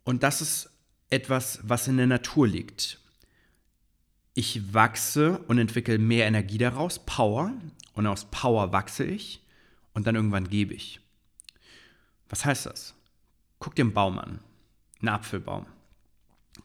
Und 0.03 0.25
das 0.25 0.43
ist 0.43 0.69
etwas, 1.09 1.61
was 1.63 1.87
in 1.87 1.97
der 1.97 2.09
Natur 2.09 2.49
liegt. 2.49 2.99
Ich 4.35 4.75
wachse 4.75 5.39
und 5.47 5.59
entwickle 5.59 5.97
mehr 5.99 6.27
Energie 6.27 6.59
daraus, 6.59 7.07
Power, 7.07 7.53
und 7.93 8.09
aus 8.09 8.29
Power 8.33 8.73
wachse 8.73 9.05
ich 9.05 9.47
und 9.93 10.09
dann 10.09 10.17
irgendwann 10.17 10.51
gebe 10.51 10.75
ich. 10.75 10.99
Was 12.29 12.45
heißt 12.45 12.67
das? 12.67 12.95
Guck 13.61 13.77
dir 13.77 13.83
einen 13.83 13.95
Baum 13.95 14.19
an, 14.19 14.41
einen 14.99 15.11
Apfelbaum. 15.11 15.67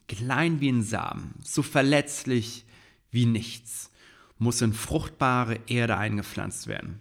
Klein 0.08 0.60
wie 0.60 0.72
ein 0.72 0.82
Samen, 0.82 1.36
so 1.44 1.62
verletzlich 1.62 2.64
wie 3.12 3.26
nichts 3.26 3.92
muss 4.38 4.60
in 4.60 4.72
fruchtbare 4.72 5.58
Erde 5.66 5.96
eingepflanzt 5.96 6.66
werden. 6.66 7.00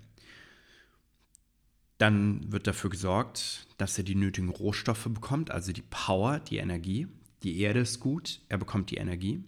Dann 1.97 2.51
wird 2.51 2.67
dafür 2.67 2.89
gesorgt, 2.89 3.67
dass 3.77 3.97
er 3.97 4.03
die 4.03 4.15
nötigen 4.15 4.49
Rohstoffe 4.49 5.07
bekommt, 5.09 5.51
also 5.51 5.71
die 5.71 5.81
Power, 5.81 6.39
die 6.39 6.57
Energie. 6.57 7.07
Die 7.43 7.59
Erde 7.61 7.79
ist 7.79 7.99
gut, 7.99 8.41
er 8.49 8.57
bekommt 8.57 8.91
die 8.91 8.97
Energie. 8.97 9.43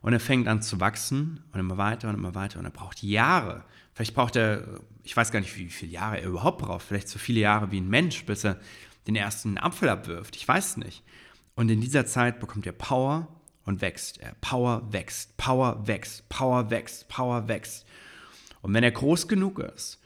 Und 0.00 0.12
er 0.12 0.20
fängt 0.20 0.48
an 0.48 0.60
zu 0.60 0.80
wachsen 0.80 1.42
und 1.52 1.60
immer 1.60 1.78
weiter 1.78 2.10
und 2.10 2.14
immer 2.14 2.34
weiter. 2.34 2.58
Und 2.58 2.66
er 2.66 2.70
braucht 2.70 3.02
Jahre. 3.02 3.64
Vielleicht 3.94 4.14
braucht 4.14 4.36
er, 4.36 4.80
ich 5.02 5.16
weiß 5.16 5.32
gar 5.32 5.40
nicht, 5.40 5.56
wie 5.56 5.70
viele 5.70 5.92
Jahre 5.92 6.20
er 6.20 6.28
überhaupt 6.28 6.58
braucht. 6.58 6.82
Vielleicht 6.82 7.08
so 7.08 7.18
viele 7.18 7.40
Jahre 7.40 7.70
wie 7.70 7.80
ein 7.80 7.88
Mensch, 7.88 8.24
bis 8.26 8.44
er 8.44 8.60
den 9.06 9.16
ersten 9.16 9.56
Apfel 9.56 9.88
abwirft. 9.88 10.36
Ich 10.36 10.46
weiß 10.46 10.76
nicht. 10.76 11.02
Und 11.54 11.70
in 11.70 11.80
dieser 11.80 12.04
Zeit 12.04 12.40
bekommt 12.40 12.66
er 12.66 12.72
Power 12.72 13.28
und 13.64 13.80
wächst. 13.80 14.20
Power 14.40 14.92
wächst, 14.92 15.36
Power 15.36 15.86
wächst, 15.86 16.28
Power 16.28 16.70
wächst, 16.70 17.08
Power 17.08 17.48
wächst. 17.48 17.86
Und 18.62 18.74
wenn 18.74 18.84
er 18.84 18.92
groß 18.92 19.28
genug 19.28 19.58
ist, 19.58 20.00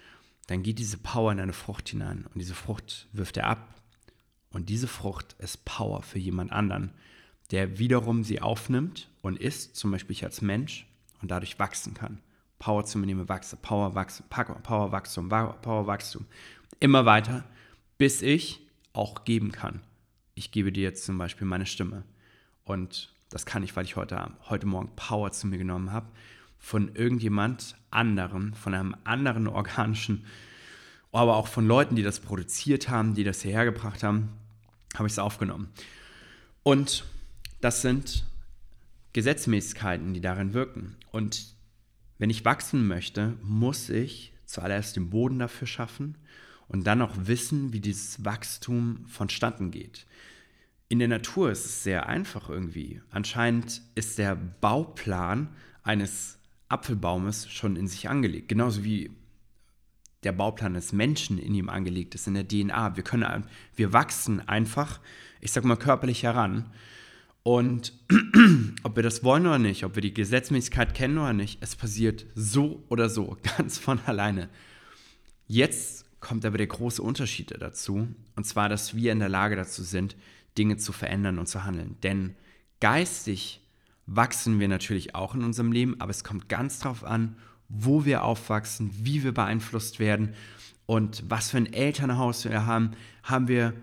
dann 0.47 0.63
geht 0.63 0.79
diese 0.79 0.99
Power 0.99 1.33
in 1.33 1.41
eine 1.41 1.53
Frucht 1.53 1.89
hinein 1.89 2.27
und 2.27 2.39
diese 2.39 2.55
Frucht 2.55 3.07
wirft 3.13 3.37
er 3.37 3.47
ab. 3.47 3.75
Und 4.51 4.69
diese 4.71 4.89
Frucht 4.89 5.37
ist 5.39 5.65
Power 5.65 6.03
für 6.03 6.19
jemand 6.19 6.53
anderen, 6.53 6.93
der 7.51 7.79
wiederum 7.79 8.25
sie 8.25 8.41
aufnimmt 8.41 9.09
und 9.21 9.39
isst, 9.39 9.77
zum 9.77 9.91
Beispiel 9.91 10.13
ich 10.13 10.25
als 10.25 10.41
Mensch, 10.41 10.87
und 11.21 11.31
dadurch 11.31 11.59
wachsen 11.59 11.95
kann. 11.95 12.21
Power 12.59 12.85
zunehmend 12.85 13.29
wachsen, 13.29 13.59
Power 13.61 13.95
Wachstum, 13.95 14.27
Power 14.29 14.93
Wachstum, 14.93 15.29
Power 15.29 15.87
Wachstum. 15.87 16.27
Immer 16.81 17.07
weiter, 17.07 17.45
bis 17.99 18.23
ich 18.23 18.61
auch 18.93 19.25
geben 19.25 19.53
kann. 19.53 19.81
Ich 20.35 20.51
gebe 20.51 20.73
dir 20.73 20.83
jetzt 20.83 21.05
zum 21.05 21.19
Beispiel 21.19 21.47
meine 21.47 21.67
Stimme. 21.67 22.05
Und 22.65 23.13
das 23.31 23.47
kann 23.47 23.63
ich, 23.63 23.77
weil 23.77 23.85
ich 23.85 23.97
heute, 23.97 24.33
heute 24.49 24.67
Morgen 24.67 24.91
Power 24.97 25.31
zu 25.33 25.47
mir 25.47 25.59
genommen 25.59 25.93
habe. 25.93 26.07
Von 26.59 26.95
irgendjemand 26.95 27.77
anderem, 27.91 28.53
von 28.55 28.75
einem 28.75 28.97
anderen 29.05 29.47
organischen, 29.47 30.25
aber 31.13 31.37
auch 31.37 31.49
von 31.49 31.67
Leuten, 31.67 31.97
die 31.97 32.03
das 32.03 32.21
produziert 32.21 32.89
haben, 32.89 33.15
die 33.15 33.25
das 33.25 33.43
hierher 33.43 33.65
gebracht 33.65 34.03
haben, 34.03 34.31
habe 34.95 35.07
ich 35.07 35.15
es 35.15 35.19
aufgenommen. 35.19 35.69
Und 36.63 37.05
das 37.61 37.83
sind 37.83 38.25
Gesetzmäßigkeiten, 39.13 40.15
die 40.15 40.21
darin 40.21 40.53
wirken. 40.53 40.97
Und 41.11 41.55
wenn 42.19 42.31
ich 42.31 42.45
wachsen 42.45 42.87
möchte, 42.87 43.37
muss 43.43 43.89
ich 43.89 44.33
zuallererst 44.45 44.97
den 44.97 45.11
Boden 45.11 45.39
dafür 45.39 45.67
schaffen 45.67 46.17
und 46.69 46.87
dann 46.87 47.03
auch 47.03 47.15
wissen, 47.17 47.73
wie 47.73 47.81
dieses 47.81 48.25
Wachstum 48.25 49.07
vonstatten 49.07 49.71
geht. 49.71 50.07
In 50.89 50.99
der 50.99 51.09
Natur 51.09 51.51
ist 51.51 51.67
es 51.67 51.83
sehr 51.83 52.09
einfach 52.09 52.49
irgendwie. 52.49 53.01
Anscheinend 53.11 53.83
ist 53.95 54.19
der 54.19 54.37
Bauplan 54.37 55.49
eines 55.83 56.39
Apfelbaumes 56.69 57.51
schon 57.51 57.77
in 57.77 57.89
sich 57.89 58.09
angelegt, 58.09 58.49
genauso 58.49 58.85
wie 58.85 59.11
der 60.25 60.33
Bauplan 60.33 60.75
des 60.75 60.93
Menschen 60.93 61.39
in 61.39 61.55
ihm 61.55 61.69
angelegt 61.69 62.15
ist, 62.15 62.27
in 62.27 62.35
der 62.35 62.49
DNA. 62.49 62.97
Wir 62.97 63.05
können, 63.05 63.45
wir 63.77 63.93
wachsen 63.93 64.47
einfach, 64.49 65.01
ich 65.41 65.53
sag 65.53 65.65
mal, 65.65 65.77
körperlich 65.77 66.23
heran 66.23 66.71
und 67.43 67.93
ob 68.83 68.97
wir 68.97 69.03
das 69.03 69.23
wollen 69.25 69.47
oder 69.47 69.59
nicht, 69.59 69.85
ob 69.85 69.95
wir 69.95 70.03
die 70.03 70.13
Gesetzmäßigkeit 70.13 70.93
kennen 70.95 71.19
oder 71.19 71.33
nicht, 71.33 71.63
es 71.63 71.77
passiert 71.77 72.27
so 72.35 72.85
oder 72.89 73.09
so, 73.09 73.37
ganz 73.57 73.79
von 73.79 74.01
alleine. 74.07 74.49
Jetzt 75.47 76.05
kommt 76.21 76.45
aber 76.45 76.59
der 76.59 76.67
große 76.67 77.01
Unterschied 77.01 77.55
dazu, 77.59 78.09
und 78.37 78.45
zwar, 78.45 78.69
dass 78.69 78.95
wir 78.95 79.13
in 79.13 79.21
der 79.21 79.29
Lage 79.29 79.57
dazu 79.57 79.83
sind, 79.83 80.17
Dinge 80.59 80.77
zu 80.77 80.93
verändern 80.93 81.39
und 81.39 81.47
zu 81.47 81.65
handeln. 81.65 81.97
Denn 82.03 82.35
geistig 82.81 83.63
wachsen 84.07 84.59
wir 84.59 84.69
natürlich 84.69 85.15
auch 85.15 85.35
in 85.35 85.45
unserem 85.45 85.73
Leben, 85.73 86.01
aber 86.01 86.11
es 86.11 86.25
kommt 86.25 86.49
ganz 86.49 86.81
darauf 86.81 87.05
an, 87.05 87.37
wo 87.69 88.05
wir 88.05 88.25
aufwachsen, 88.25 88.91
wie 88.95 89.23
wir 89.23 89.33
beeinflusst 89.33 89.99
werden 89.99 90.35
und 90.87 91.23
was 91.29 91.51
für 91.51 91.59
ein 91.59 91.73
Elternhaus 91.73 92.45
wir 92.45 92.65
haben. 92.67 92.93
Haben 93.23 93.49
wir 93.49 93.75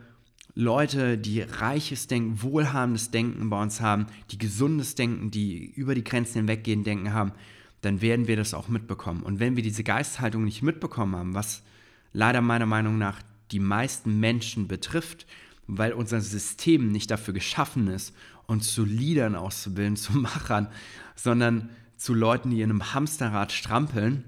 Leute, 0.56 1.18
die 1.18 1.42
reiches 1.42 2.08
Denken, 2.08 2.42
wohlhabendes 2.42 3.12
Denken 3.12 3.50
bei 3.50 3.62
uns 3.62 3.82
haben, 3.82 4.08
die 4.32 4.38
gesundes 4.38 4.96
Denken, 4.96 5.30
die 5.30 5.66
über 5.66 5.94
die 5.94 6.04
Grenzen 6.04 6.40
hinweggehen 6.40 6.84
Denken 6.84 7.14
haben, 7.14 7.34
dann 7.82 8.02
werden 8.02 8.28
wir 8.28 8.36
das 8.36 8.54
auch 8.56 8.68
mitbekommen. 8.68 9.22
Und 9.22 9.40
wenn 9.40 9.56
wir 9.56 9.64
diese 9.64 9.84
Geisthaltung 9.84 10.44
nicht 10.44 10.64
mitbekommen 10.64 11.16
haben, 11.16 11.36
was 11.36 11.62
leider 12.14 12.42
meiner 12.42 12.66
Meinung 12.66 12.98
nach 12.98 13.22
die 13.52 13.60
meisten 13.60 14.20
Menschen 14.20 14.68
betrifft, 14.68 15.28
weil 15.68 15.94
unser 15.94 16.22
System 16.22 16.92
nicht 16.92 17.12
dafür 17.12 17.34
geschaffen 17.34 17.88
ist, 17.88 18.14
uns 18.48 18.74
zu 18.74 18.86
Liedern 18.86 19.36
auszubilden, 19.36 19.96
zu 19.96 20.14
Machern, 20.14 20.68
sondern 21.16 21.70
zu 21.98 22.14
Leuten, 22.14 22.50
die 22.50 22.62
in 22.62 22.70
einem 22.70 22.94
Hamsterrad 22.94 23.52
strampeln 23.52 24.24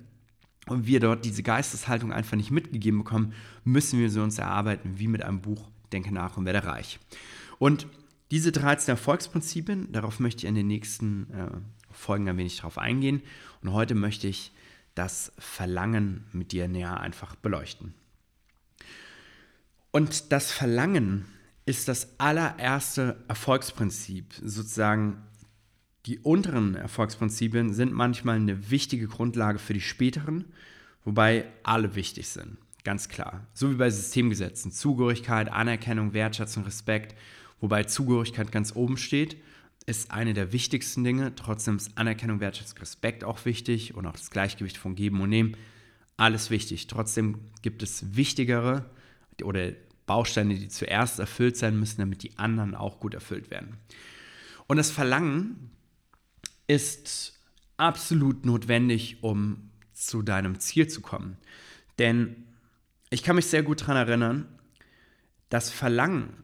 und 0.68 0.86
wir 0.86 1.00
dort 1.00 1.26
diese 1.26 1.44
Geisteshaltung 1.44 2.12
einfach 2.12 2.38
nicht 2.38 2.52
mitgegeben 2.52 3.00
bekommen, 3.00 3.34
müssen 3.64 4.00
wir 4.00 4.10
sie 4.10 4.22
uns 4.22 4.38
erarbeiten, 4.38 5.00
wie 5.00 5.08
mit 5.08 5.24
einem 5.24 5.42
Buch 5.42 5.70
denke 5.92 6.14
nach 6.14 6.38
und 6.38 6.46
werde 6.46 6.66
reich. 6.66 7.00
Und 7.60 7.88
diese 8.32 8.52
13 8.52 8.94
Erfolgsprinzipien, 8.94 9.92
darauf 9.92 10.20
möchte 10.20 10.40
ich 10.40 10.50
in 10.50 10.56
den 10.56 10.68
nächsten 10.68 11.32
äh, 11.32 11.50
Folgen 11.92 12.28
ein 12.28 12.38
wenig 12.38 12.58
drauf 12.58 12.78
eingehen. 12.78 13.22
Und 13.62 13.72
heute 13.72 13.96
möchte 13.96 14.28
ich 14.28 14.52
das 14.96 15.32
Verlangen 15.38 16.26
mit 16.34 16.52
dir 16.52 16.68
näher 16.68 17.00
einfach 17.00 17.36
beleuchten. 17.36 17.94
Und 19.92 20.32
das 20.32 20.52
Verlangen 20.52 21.26
ist 21.66 21.88
das 21.88 22.20
allererste 22.20 23.24
Erfolgsprinzip. 23.28 24.34
Sozusagen 24.42 25.24
die 26.06 26.20
unteren 26.20 26.76
Erfolgsprinzipien 26.76 27.74
sind 27.74 27.92
manchmal 27.92 28.38
eine 28.38 28.72
wichtige 28.72 29.08
Grundlage 29.08 29.60
für 29.60 29.74
die 29.74 29.82
späteren, 29.82 30.46
wobei 31.04 31.46
alle 31.64 31.96
wichtig 31.96 32.30
sind. 32.30 32.58
Ganz 32.86 33.10
klar. 33.10 33.46
So 33.54 33.70
wie 33.70 33.76
bei 33.76 33.90
Systemgesetzen. 33.90 34.72
Zugehörigkeit, 34.72 35.52
Anerkennung, 35.52 36.14
Wertschätzung, 36.14 36.64
Respekt. 36.64 37.18
Wobei 37.60 37.84
Zugehörigkeit 37.84 38.54
ganz 38.54 38.74
oben 38.74 38.96
steht, 38.96 39.36
ist 39.86 40.12
eine 40.12 40.34
der 40.34 40.54
wichtigsten 40.54 41.04
Dinge. 41.04 41.36
Trotzdem 41.36 41.76
ist 41.76 41.98
Anerkennung, 41.98 42.40
Wertschätzung, 42.40 42.80
Respekt 42.80 43.26
auch 43.26 43.44
wichtig 43.44 43.94
und 43.94 44.06
auch 44.06 44.14
das 44.14 44.32
Gleichgewicht 44.32 44.78
von 44.78 44.96
Geben 44.96 45.20
und 45.20 45.30
Nehmen. 45.30 45.58
Alles 46.16 46.50
wichtig. 46.50 46.88
Trotzdem 46.88 47.40
gibt 47.62 47.84
es 47.84 48.16
wichtigere 48.16 48.90
oder 49.44 49.72
Bausteine, 50.06 50.56
die 50.56 50.70
zuerst 50.70 51.20
erfüllt 51.20 51.58
sein 51.58 51.80
müssen, 51.80 52.00
damit 52.00 52.24
die 52.24 52.38
anderen 52.38 52.76
auch 52.76 53.00
gut 53.00 53.14
erfüllt 53.14 53.52
werden. 53.52 53.78
Und 54.68 54.78
das 54.78 54.92
Verlangen 54.92 55.72
ist 56.68 57.40
absolut 57.78 58.46
notwendig, 58.46 59.18
um 59.22 59.70
zu 59.94 60.22
deinem 60.22 60.60
Ziel 60.60 60.88
zu 60.88 61.02
kommen. 61.02 61.38
Denn 62.00 62.46
ich 63.10 63.24
kann 63.24 63.36
mich 63.36 63.48
sehr 63.48 63.64
gut 63.64 63.82
daran 63.82 63.98
erinnern, 63.98 64.46
das 65.50 65.70
Verlangen 65.70 66.44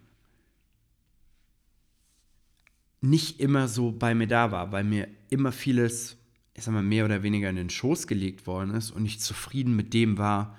nicht 3.02 3.42
immer 3.42 3.68
so 3.68 3.92
bei 3.92 4.16
mir 4.16 4.28
da 4.28 4.52
war, 4.52 4.72
weil 4.72 4.86
mir 4.86 5.10
immer 5.30 5.52
vieles, 5.52 6.18
ich 6.54 6.64
sag 6.64 6.74
mal, 6.74 6.84
mehr 6.84 7.04
oder 7.04 7.22
weniger 7.22 7.50
in 7.50 7.58
den 7.58 7.70
Schoß 7.70 8.08
gelegt 8.08 8.48
worden 8.48 8.74
ist 8.74 8.92
und 8.92 9.06
ich 9.06 9.20
zufrieden 9.20 9.76
mit 9.76 9.94
dem 9.94 10.18
war, 10.18 10.58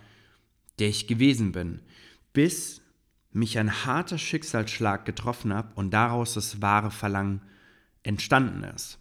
der 0.79 0.88
ich 0.88 1.07
gewesen 1.07 1.53
bin. 1.53 1.81
Bis 2.35 2.83
mich 3.33 3.59
ein 3.59 3.87
harter 3.87 4.19
Schicksalsschlag 4.19 5.07
getroffen 5.07 5.55
hat 5.55 5.75
und 5.76 5.91
daraus 5.91 6.35
das 6.35 6.61
wahre 6.61 6.91
Verlangen 6.91 7.41
entstanden 8.03 8.62
ist. 8.64 8.99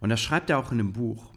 Und 0.00 0.08
das 0.08 0.22
schreibt 0.22 0.48
er 0.48 0.58
auch 0.58 0.72
in 0.72 0.78
dem 0.78 0.94
Buch. 0.94 1.34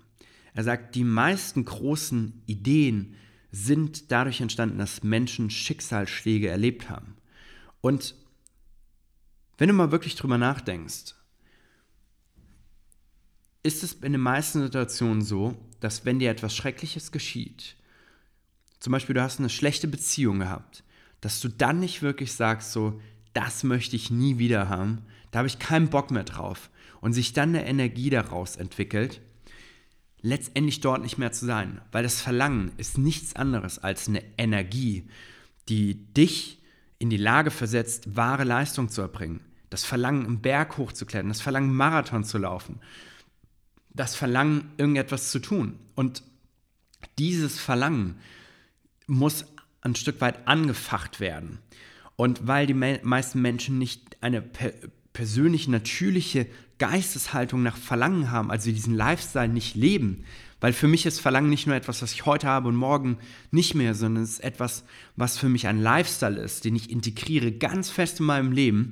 Er 0.54 0.64
sagt, 0.64 0.96
die 0.96 1.04
meisten 1.04 1.66
großen 1.66 2.42
Ideen, 2.46 3.16
sind 3.52 4.12
dadurch 4.12 4.42
entstanden, 4.42 4.78
dass 4.78 5.04
Menschen 5.04 5.50
Schicksalsschläge 5.50 6.50
erlebt 6.50 6.90
haben. 6.90 7.16
Und 7.82 8.16
wenn 9.58 9.68
du 9.68 9.74
mal 9.74 9.92
wirklich 9.92 10.16
drüber 10.16 10.38
nachdenkst, 10.38 11.16
ist 13.64 13.84
es 13.84 13.94
in 13.94 14.14
den 14.14 14.22
meisten 14.22 14.62
Situationen 14.62 15.22
so, 15.22 15.58
dass 15.80 16.06
wenn 16.06 16.20
dir 16.20 16.32
etwas 16.32 16.56
Schreckliches 16.56 17.12
geschieht, 17.12 17.76
zum 18.80 18.92
Beispiel 18.92 19.16
du 19.16 19.22
hast 19.22 19.40
eine 19.40 19.50
schlechte 19.50 19.88
Beziehung 19.88 20.40
gehabt, 20.40 20.84
dass 21.22 21.42
du 21.42 21.50
dann 21.50 21.80
nicht 21.80 22.02
wirklich 22.02 22.34
sagst, 22.34 22.72
so, 22.72 23.00
das 23.34 23.64
möchte 23.64 23.96
ich 23.96 24.12
nie 24.12 24.38
wieder 24.38 24.70
haben, 24.70 25.04
da 25.32 25.40
habe 25.40 25.48
ich 25.48 25.60
keinen 25.60 25.90
Bock 25.90 26.12
mehr 26.12 26.24
drauf 26.24 26.70
und 27.02 27.14
sich 27.14 27.34
dann 27.34 27.50
eine 27.50 27.66
Energie 27.66 28.10
daraus 28.10 28.56
entwickelt, 28.56 29.22
letztendlich 30.22 30.82
dort 30.82 31.02
nicht 31.02 31.18
mehr 31.18 31.32
zu 31.32 31.46
sein. 31.46 31.82
Weil 31.92 32.04
das 32.04 32.22
Verlangen 32.22 32.72
ist 32.78 32.98
nichts 32.98 33.36
anderes 33.36 33.80
als 33.80 34.08
eine 34.08 34.24
Energie, 34.38 35.08
die 35.70 35.96
dich 36.14 36.62
in 36.98 37.10
die 37.10 37.18
Lage 37.18 37.52
versetzt, 37.52 38.16
wahre 38.16 38.44
Leistung 38.44 38.90
zu 38.90 39.02
erbringen. 39.02 39.42
Das 39.70 39.86
Verlangen, 39.86 40.26
einen 40.26 40.42
Berg 40.42 40.78
hochzuklettern, 40.78 41.30
das 41.30 41.42
Verlangen, 41.42 41.74
Marathon 41.74 42.24
zu 42.24 42.38
laufen, 42.38 42.80
das 43.94 44.16
Verlangen, 44.16 44.72
irgendetwas 44.78 45.32
zu 45.32 45.40
tun. 45.40 45.80
Und 45.96 46.24
dieses 47.18 47.60
Verlangen 47.60 48.16
muss 49.08 49.46
ein 49.82 49.96
Stück 49.96 50.22
weit 50.22 50.48
angefacht 50.48 51.20
werden. 51.20 51.60
Und 52.16 52.48
weil 52.48 52.68
die 52.68 52.74
me 52.74 53.00
meisten 53.04 53.42
Menschen 53.42 53.78
nicht 53.78 54.18
eine 54.22 54.42
per 54.42 54.74
persönliche, 55.14 55.72
natürliche 55.72 56.48
Geisteshaltung 56.78 57.64
nach 57.64 57.76
Verlangen 57.78 58.32
haben, 58.32 58.52
also 58.52 58.72
diesen 58.72 58.96
Lifestyle 58.96 59.50
nicht 59.50 59.76
leben. 59.76 60.24
Weil 60.62 60.74
für 60.74 60.88
mich 60.88 61.06
ist 61.06 61.20
Verlangen 61.20 61.50
nicht 61.50 61.68
nur 61.68 61.76
etwas, 61.76 62.02
was 62.02 62.14
ich 62.14 62.26
heute 62.26 62.48
habe 62.48 62.68
und 62.68 62.76
morgen 62.76 63.18
nicht 63.52 63.76
mehr, 63.76 63.96
sondern 63.96 64.24
es 64.24 64.32
ist 64.34 64.44
etwas, 64.44 64.84
was 65.16 65.38
für 65.38 65.50
mich 65.50 65.68
ein 65.68 65.82
Lifestyle 65.82 66.40
ist, 66.40 66.66
den 66.66 66.76
ich 66.76 66.90
integriere 66.90 67.52
ganz 67.52 67.90
fest 67.90 68.20
in 68.20 68.26
meinem 68.26 68.52
Leben. 68.52 68.92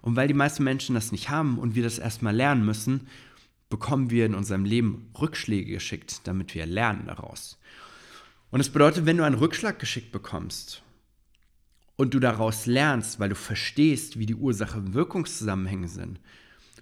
Und 0.00 0.16
weil 0.16 0.28
die 0.28 0.34
meisten 0.34 0.64
Menschen 0.64 0.94
das 0.94 1.12
nicht 1.12 1.30
haben 1.30 1.58
und 1.58 1.74
wir 1.74 1.82
das 1.82 1.98
erstmal 1.98 2.34
lernen 2.34 2.64
müssen, 2.64 3.08
bekommen 3.70 4.10
wir 4.10 4.26
in 4.26 4.34
unserem 4.34 4.64
Leben 4.64 5.10
Rückschläge 5.20 5.72
geschickt, 5.72 6.20
damit 6.24 6.54
wir 6.54 6.66
lernen 6.66 7.06
daraus. 7.06 7.58
Und 8.54 8.60
es 8.60 8.70
bedeutet, 8.70 9.04
wenn 9.04 9.16
du 9.16 9.24
einen 9.24 9.34
Rückschlag 9.34 9.80
geschickt 9.80 10.12
bekommst 10.12 10.84
und 11.96 12.14
du 12.14 12.20
daraus 12.20 12.66
lernst, 12.66 13.18
weil 13.18 13.30
du 13.30 13.34
verstehst, 13.34 14.16
wie 14.16 14.26
die 14.26 14.36
Ursache-Wirkungszusammenhänge 14.36 15.88
sind, 15.88 16.20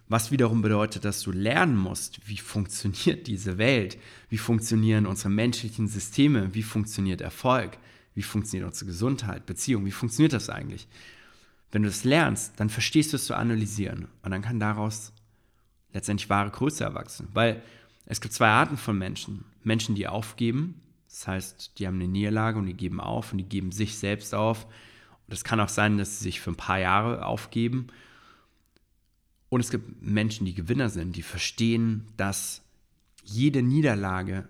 Was 0.07 0.31
wiederum 0.31 0.61
bedeutet, 0.61 1.07
dass 1.07 1.23
du 1.23 1.33
lernen 1.33 1.79
musst, 1.79 2.29
wie 2.29 2.37
funktioniert 2.37 3.27
diese 3.27 3.57
Welt, 3.57 3.97
wie 4.29 4.37
funktionieren 4.37 5.07
unsere 5.07 5.31
menschlichen 5.31 5.89
Systeme, 5.89 6.55
wie 6.55 6.63
funktioniert 6.63 7.23
Erfolg, 7.23 7.79
wie 8.15 8.23
funktioniert 8.23 8.69
unsere 8.69 8.91
Gesundheit, 8.91 9.47
Beziehung, 9.47 9.87
wie 9.87 9.93
funktioniert 9.93 10.35
das 10.35 10.51
eigentlich. 10.51 10.89
Wenn 11.71 11.85
du 11.85 11.89
das 11.89 12.05
lernst, 12.05 12.53
dann 12.57 12.69
verstehst 12.69 13.15
du 13.15 13.17
es 13.17 13.25
zu 13.25 13.35
analysieren 13.35 14.09
und 14.23 14.31
dann 14.31 14.43
kann 14.43 14.61
daraus 14.61 15.15
letztendlich 15.95 16.29
wahre 16.29 16.51
Größe 16.51 16.85
erwachsen. 16.85 17.29
Weil 17.33 17.63
es 18.05 18.21
gibt 18.21 18.35
zwei 18.35 18.49
Arten 18.49 18.77
von 18.77 18.99
Menschen. 18.99 19.47
Menschen, 19.65 19.95
die 19.95 20.07
aufgeben, 20.07 20.82
das 21.13 21.29
heißt, 21.29 21.79
die 21.79 21.87
haben 21.87 21.97
eine 21.97 22.09
Niederlage 22.09 22.59
und 22.59 22.65
die 22.65 22.75
geben 22.75 22.99
auf 22.99 23.33
und 23.33 23.39
die 23.39 23.49
geben 23.49 23.71
sich 23.71 23.99
selbst 23.99 24.35
auf. 24.35 24.65
Und 25.27 25.35
es 25.35 25.45
kann 25.45 25.61
auch 25.61 25.69
sein, 25.69 25.99
dass 25.99 26.19
sie 26.19 26.25
sich 26.25 26.41
für 26.41 26.51
ein 26.51 26.57
paar 26.57 26.79
Jahre 26.79 27.27
aufgeben. 27.27 27.89
Und 29.51 29.61
es 29.61 29.71
gibt 29.71 30.01
Menschen, 30.01 30.47
die 30.47 30.55
Gewinner 30.55 30.89
sind, 30.89 31.15
die 31.15 31.23
verstehen, 31.23 32.07
dass 32.17 32.63
jede 33.25 33.63
Niederlage 33.63 34.49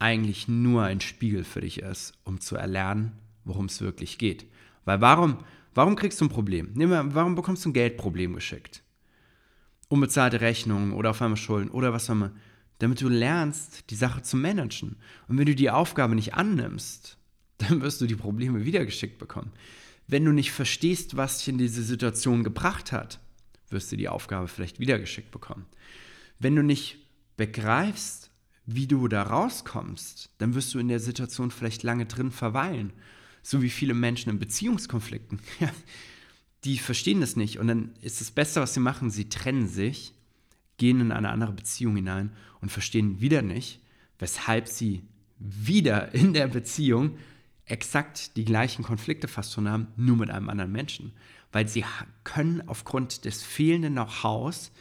eigentlich 0.00 0.48
nur 0.48 0.82
ein 0.82 1.00
Spiegel 1.00 1.44
für 1.44 1.60
dich 1.60 1.80
ist, 1.80 2.14
um 2.24 2.40
zu 2.40 2.56
erlernen, 2.56 3.12
worum 3.44 3.66
es 3.66 3.80
wirklich 3.80 4.18
geht. 4.18 4.46
Weil 4.84 5.00
warum, 5.00 5.38
warum 5.74 5.94
kriegst 5.94 6.20
du 6.20 6.24
ein 6.24 6.30
Problem? 6.30 6.70
Wir, 6.74 7.14
warum 7.14 7.36
bekommst 7.36 7.64
du 7.64 7.68
ein 7.68 7.74
Geldproblem 7.74 8.34
geschickt? 8.34 8.82
Unbezahlte 9.88 10.40
Rechnungen 10.40 10.92
oder 10.92 11.10
auf 11.10 11.22
einmal 11.22 11.36
Schulden 11.36 11.70
oder 11.70 11.92
was 11.92 12.10
auch 12.10 12.14
immer 12.14 12.32
damit 12.80 13.00
du 13.02 13.08
lernst, 13.08 13.90
die 13.90 13.94
Sache 13.94 14.22
zu 14.22 14.36
managen. 14.36 14.96
Und 15.28 15.38
wenn 15.38 15.46
du 15.46 15.54
die 15.54 15.70
Aufgabe 15.70 16.14
nicht 16.14 16.34
annimmst, 16.34 17.18
dann 17.58 17.82
wirst 17.82 18.00
du 18.00 18.06
die 18.06 18.16
Probleme 18.16 18.64
wiedergeschickt 18.64 19.18
bekommen. 19.18 19.52
Wenn 20.08 20.24
du 20.24 20.32
nicht 20.32 20.50
verstehst, 20.50 21.16
was 21.16 21.38
dich 21.38 21.48
in 21.48 21.58
diese 21.58 21.82
Situation 21.82 22.42
gebracht 22.42 22.90
hat, 22.90 23.20
wirst 23.68 23.92
du 23.92 23.96
die 23.96 24.08
Aufgabe 24.08 24.48
vielleicht 24.48 24.80
wiedergeschickt 24.80 25.30
bekommen. 25.30 25.66
Wenn 26.38 26.56
du 26.56 26.62
nicht 26.62 26.98
begreifst, 27.36 28.30
wie 28.64 28.86
du 28.86 29.08
da 29.08 29.24
rauskommst, 29.24 30.30
dann 30.38 30.54
wirst 30.54 30.72
du 30.72 30.78
in 30.78 30.88
der 30.88 31.00
Situation 31.00 31.50
vielleicht 31.50 31.82
lange 31.82 32.06
drin 32.06 32.30
verweilen. 32.30 32.94
So 33.42 33.60
wie 33.60 33.70
viele 33.70 33.94
Menschen 33.94 34.30
in 34.30 34.38
Beziehungskonflikten. 34.38 35.38
die 36.64 36.78
verstehen 36.78 37.20
das 37.20 37.36
nicht. 37.36 37.58
Und 37.58 37.68
dann 37.68 37.90
ist 38.00 38.22
das 38.22 38.30
Beste, 38.30 38.60
was 38.60 38.72
sie 38.72 38.80
machen, 38.80 39.10
sie 39.10 39.28
trennen 39.28 39.68
sich 39.68 40.14
gehen 40.80 41.00
in 41.00 41.12
eine 41.12 41.28
andere 41.28 41.52
Beziehung 41.52 41.94
hinein 41.94 42.32
und 42.60 42.70
verstehen 42.70 43.20
wieder 43.20 43.42
nicht, 43.42 43.80
weshalb 44.18 44.68
sie 44.68 45.02
wieder 45.38 46.14
in 46.14 46.32
der 46.32 46.48
Beziehung 46.48 47.16
exakt 47.64 48.36
die 48.36 48.44
gleichen 48.44 48.82
Konflikte 48.82 49.28
fast 49.28 49.52
schon 49.52 49.68
haben, 49.68 49.88
nur 49.96 50.16
mit 50.16 50.30
einem 50.30 50.48
anderen 50.50 50.72
Menschen. 50.72 51.12
Weil 51.52 51.68
sie 51.68 51.84
können 52.24 52.62
aufgrund 52.68 53.24
des 53.24 53.42
fehlenden 53.42 53.94
Know-hows 53.94 54.72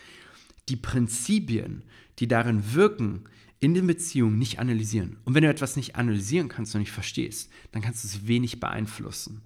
die 0.68 0.76
Prinzipien, 0.76 1.84
die 2.20 2.28
darin 2.28 2.74
wirken, 2.74 3.26
in 3.60 3.74
den 3.74 3.88
Beziehungen 3.88 4.38
nicht 4.38 4.60
analysieren. 4.60 5.18
Und 5.26 5.34
wenn 5.34 5.44
du 5.44 5.50
etwas 5.50 5.76
nicht 5.76 5.96
analysieren 5.96 6.48
kannst 6.48 6.74
und 6.76 6.82
nicht 6.82 6.92
verstehst, 6.92 7.52
dann 7.72 7.82
kannst 7.82 8.04
du 8.04 8.08
es 8.08 8.28
wenig 8.28 8.60
beeinflussen. 8.60 9.42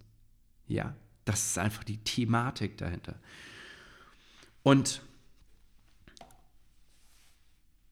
Ja, 0.68 0.96
das 1.26 1.48
ist 1.48 1.58
einfach 1.58 1.84
die 1.84 1.98
Thematik 1.98 2.78
dahinter. 2.78 3.20
Und 4.62 5.02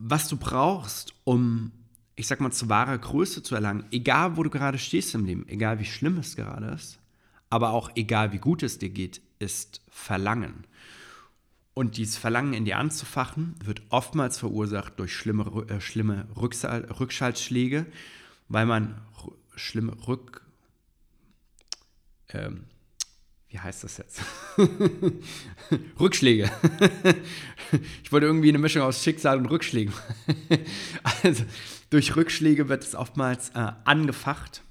was 0.03 0.27
du 0.27 0.38
brauchst, 0.38 1.13
um, 1.24 1.72
ich 2.15 2.27
sag 2.27 2.39
mal, 2.39 2.51
zu 2.51 2.70
wahrer 2.70 2.98
Größe 2.98 3.43
zu 3.43 3.55
erlangen, 3.55 3.86
egal 3.91 4.36
wo 4.36 4.43
du 4.43 4.50
gerade 4.50 4.77
stehst 4.77 5.13
im 5.15 5.25
Leben, 5.25 5.48
egal 5.48 5.79
wie 5.79 5.86
schlimm 5.86 6.17
es 6.17 6.36
gerade 6.36 6.67
ist, 6.67 7.00
aber 7.50 7.72
auch 7.72 7.91
egal 7.96 8.34
wie 8.34 8.39
gut 8.39 8.63
es 8.63 8.79
dir 8.79 8.89
geht, 8.89 9.22
ist 9.39 9.81
Verlangen. 9.89 10.65
Und 11.74 11.98
dieses 11.98 12.17
Verlangen 12.17 12.53
in 12.53 12.65
dir 12.65 12.77
anzufachen, 12.77 13.55
wird 13.63 13.84
oftmals 13.89 14.38
verursacht 14.38 15.00
durch 15.00 15.15
schlimme, 15.15 15.46
äh, 15.70 15.79
schlimme 15.79 16.27
Rückschaltschläge, 16.36 17.86
weil 18.50 18.65
man 18.65 19.01
schlimme 19.55 19.96
Rück, 20.08 20.46
ähm, 22.29 22.66
wie 23.51 23.59
heißt 23.59 23.83
das 23.83 23.98
jetzt? 23.98 24.22
Rückschläge. 26.00 26.50
ich 28.03 28.11
wollte 28.11 28.25
irgendwie 28.25 28.48
eine 28.48 28.59
Mischung 28.59 28.81
aus 28.81 29.03
Schicksal 29.03 29.37
und 29.37 29.48
Rückschlägen. 29.48 29.94
also 31.24 31.44
durch 31.90 32.16
Rückschläge 32.16 32.70
wird 32.70 32.83
es 32.83 32.96
oftmals 32.96 33.50
äh, 33.50 33.74
angefacht. 33.83 34.64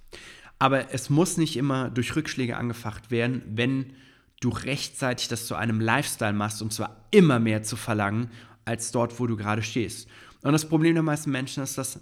Aber 0.59 0.95
es 0.95 1.11
muss 1.11 1.37
nicht 1.37 1.59
immer 1.59 1.90
durch 1.90 2.16
Rückschläge 2.16 2.57
angefacht 2.57 3.11
werden, 3.11 3.43
wenn 3.47 3.93
du 4.40 4.49
rechtzeitig 4.49 5.29
das 5.29 5.47
zu 5.47 5.57
einem 5.57 5.81
Lifestyle 5.81 6.33
machst 6.33 6.62
und 6.62 6.73
zwar 6.73 7.05
immer 7.11 7.38
mehr 7.38 7.62
zu 7.62 7.77
verlangen, 7.77 8.31
als 8.64 8.93
dort, 8.93 9.21
wo 9.21 9.27
du 9.27 9.37
gerade 9.37 9.62
stehst. 9.62 10.09
Und 10.40 10.53
das 10.53 10.66
Problem 10.66 10.95
der 10.95 11.03
meisten 11.03 11.31
Menschen 11.31 11.62
ist, 11.62 11.77
dass 11.77 12.01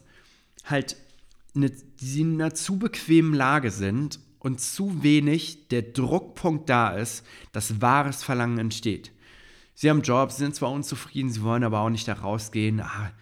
halt 0.64 0.96
eine, 1.56 1.72
sie 1.96 2.20
in 2.20 2.34
einer 2.40 2.54
zu 2.54 2.78
bequemen 2.78 3.34
Lage 3.34 3.72
sind 3.72 4.20
und 4.48 4.60
zu 4.60 5.02
wenig 5.02 5.68
der 5.68 5.82
Druckpunkt 5.82 6.70
da 6.70 6.90
ist, 6.90 7.24
dass 7.52 7.82
wahres 7.82 8.24
Verlangen 8.24 8.58
entsteht. 8.58 9.12
Sie 9.74 9.90
haben 9.90 10.00
Jobs, 10.00 10.38
sind 10.38 10.54
zwar 10.54 10.72
unzufrieden, 10.72 11.30
sie 11.30 11.42
wollen 11.42 11.64
aber 11.64 11.80
auch 11.80 11.90
nicht 11.90 12.08
da 12.08 12.14
rausgehen. 12.14 12.80
Ah, 12.80 13.12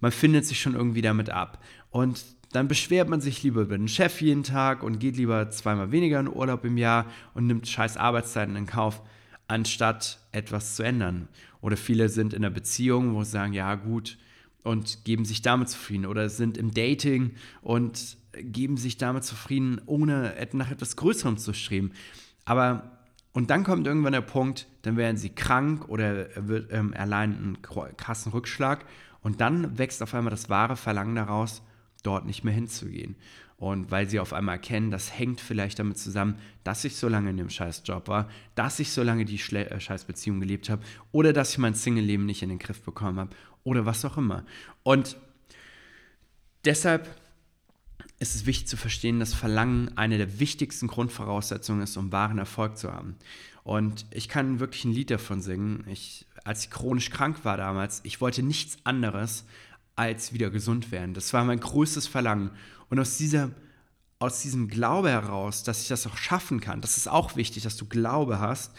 man 0.00 0.10
findet 0.10 0.46
sich 0.46 0.58
schon 0.58 0.74
irgendwie 0.74 1.02
damit 1.02 1.28
ab. 1.28 1.62
Und 1.90 2.24
dann 2.52 2.66
beschwert 2.66 3.10
man 3.10 3.20
sich 3.20 3.42
lieber 3.42 3.60
über 3.60 3.76
den 3.76 3.88
Chef 3.88 4.22
jeden 4.22 4.42
Tag 4.42 4.82
und 4.82 4.98
geht 4.98 5.18
lieber 5.18 5.50
zweimal 5.50 5.92
weniger 5.92 6.18
in 6.18 6.28
Urlaub 6.28 6.64
im 6.64 6.78
Jahr 6.78 7.04
und 7.34 7.46
nimmt 7.46 7.68
scheiß 7.68 7.98
Arbeitszeiten 7.98 8.56
in 8.56 8.64
Kauf, 8.64 9.02
anstatt 9.48 10.18
etwas 10.32 10.76
zu 10.76 10.82
ändern. 10.82 11.28
Oder 11.60 11.76
viele 11.76 12.08
sind 12.08 12.32
in 12.32 12.42
einer 12.42 12.54
Beziehung, 12.54 13.14
wo 13.14 13.22
sie 13.22 13.32
sagen, 13.32 13.52
ja 13.52 13.74
gut, 13.74 14.16
und 14.62 15.04
geben 15.04 15.26
sich 15.26 15.42
damit 15.42 15.68
zufrieden. 15.68 16.06
Oder 16.06 16.30
sind 16.30 16.56
im 16.56 16.72
Dating 16.72 17.32
und 17.60 18.16
geben 18.32 18.76
sich 18.76 18.96
damit 18.96 19.24
zufrieden, 19.24 19.80
ohne 19.86 20.34
nach 20.52 20.70
etwas 20.70 20.96
Größerem 20.96 21.38
zu 21.38 21.52
streben. 21.52 21.92
Aber 22.44 23.00
und 23.32 23.50
dann 23.50 23.62
kommt 23.62 23.86
irgendwann 23.86 24.12
der 24.12 24.22
Punkt, 24.22 24.66
dann 24.82 24.96
werden 24.96 25.16
sie 25.16 25.30
krank 25.30 25.88
oder 25.88 26.28
wird, 26.34 26.72
ähm, 26.72 26.92
erleiden 26.92 27.56
einen 27.62 27.96
krassen 27.96 28.32
Rückschlag 28.32 28.84
und 29.22 29.40
dann 29.40 29.78
wächst 29.78 30.02
auf 30.02 30.14
einmal 30.14 30.30
das 30.30 30.48
wahre 30.48 30.76
Verlangen 30.76 31.14
daraus, 31.14 31.62
dort 32.02 32.26
nicht 32.26 32.42
mehr 32.42 32.54
hinzugehen. 32.54 33.14
Und 33.56 33.90
weil 33.90 34.08
sie 34.08 34.18
auf 34.18 34.32
einmal 34.32 34.56
erkennen, 34.56 34.90
das 34.90 35.16
hängt 35.16 35.40
vielleicht 35.40 35.78
damit 35.78 35.98
zusammen, 35.98 36.38
dass 36.64 36.82
ich 36.84 36.96
so 36.96 37.08
lange 37.08 37.30
in 37.30 37.36
dem 37.36 37.50
scheiß 37.50 37.82
Job 37.84 38.08
war, 38.08 38.28
dass 38.54 38.80
ich 38.80 38.90
so 38.90 39.02
lange 39.02 39.26
die 39.26 39.38
Schle 39.38 39.68
äh, 39.70 39.78
scheiß 39.78 40.06
Beziehung 40.06 40.40
gelebt 40.40 40.70
habe 40.70 40.82
oder 41.12 41.32
dass 41.32 41.52
ich 41.52 41.58
mein 41.58 41.74
Single-Leben 41.74 42.24
nicht 42.24 42.42
in 42.42 42.48
den 42.48 42.58
Griff 42.58 42.80
bekommen 42.80 43.20
habe 43.20 43.36
oder 43.62 43.84
was 43.84 44.04
auch 44.04 44.16
immer. 44.16 44.44
Und 44.82 45.18
deshalb 46.64 47.19
ist 48.20 48.34
es 48.34 48.46
wichtig 48.46 48.68
zu 48.68 48.76
verstehen, 48.76 49.18
dass 49.18 49.32
Verlangen 49.32 49.96
eine 49.96 50.18
der 50.18 50.38
wichtigsten 50.38 50.86
Grundvoraussetzungen 50.86 51.82
ist, 51.82 51.96
um 51.96 52.12
wahren 52.12 52.38
Erfolg 52.38 52.76
zu 52.76 52.92
haben. 52.92 53.16
Und 53.64 54.04
ich 54.10 54.28
kann 54.28 54.60
wirklich 54.60 54.84
ein 54.84 54.92
Lied 54.92 55.10
davon 55.10 55.40
singen. 55.40 55.84
Ich, 55.88 56.26
als 56.44 56.64
ich 56.64 56.70
chronisch 56.70 57.10
krank 57.10 57.44
war 57.44 57.56
damals, 57.56 58.00
ich 58.04 58.20
wollte 58.20 58.42
nichts 58.42 58.76
anderes 58.84 59.44
als 59.96 60.34
wieder 60.34 60.50
gesund 60.50 60.92
werden. 60.92 61.14
Das 61.14 61.32
war 61.32 61.44
mein 61.44 61.60
größtes 61.60 62.06
Verlangen. 62.06 62.50
Und 62.90 62.98
aus, 63.00 63.16
dieser, 63.16 63.50
aus 64.18 64.42
diesem 64.42 64.68
Glaube 64.68 65.08
heraus, 65.08 65.62
dass 65.62 65.80
ich 65.80 65.88
das 65.88 66.06
auch 66.06 66.18
schaffen 66.18 66.60
kann, 66.60 66.82
das 66.82 66.98
ist 66.98 67.08
auch 67.08 67.36
wichtig, 67.36 67.62
dass 67.62 67.78
du 67.78 67.86
Glaube 67.86 68.38
hast, 68.38 68.72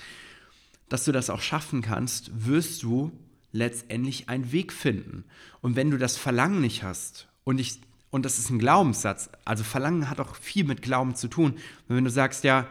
dass 0.88 1.06
du 1.06 1.12
das 1.12 1.32
auch 1.32 1.42
schaffen 1.42 1.82
kannst, 1.82 2.32
wirst 2.46 2.84
du 2.84 3.12
letztendlich 3.52 4.30
einen 4.30 4.52
Weg 4.52 4.72
finden. 4.72 5.24
Und 5.62 5.76
wenn 5.76 5.90
du 5.90 5.98
das 5.98 6.16
Verlangen 6.16 6.62
nicht 6.62 6.84
hast, 6.84 7.28
und 7.44 7.60
ich 7.60 7.80
und 8.12 8.26
das 8.26 8.38
ist 8.38 8.50
ein 8.50 8.60
Glaubenssatz. 8.60 9.30
Also 9.46 9.64
Verlangen 9.64 10.10
hat 10.10 10.20
auch 10.20 10.36
viel 10.36 10.66
mit 10.66 10.82
Glauben 10.82 11.16
zu 11.16 11.28
tun. 11.28 11.54
Und 11.88 11.96
wenn 11.96 12.04
du 12.04 12.10
sagst, 12.10 12.44
ja, 12.44 12.68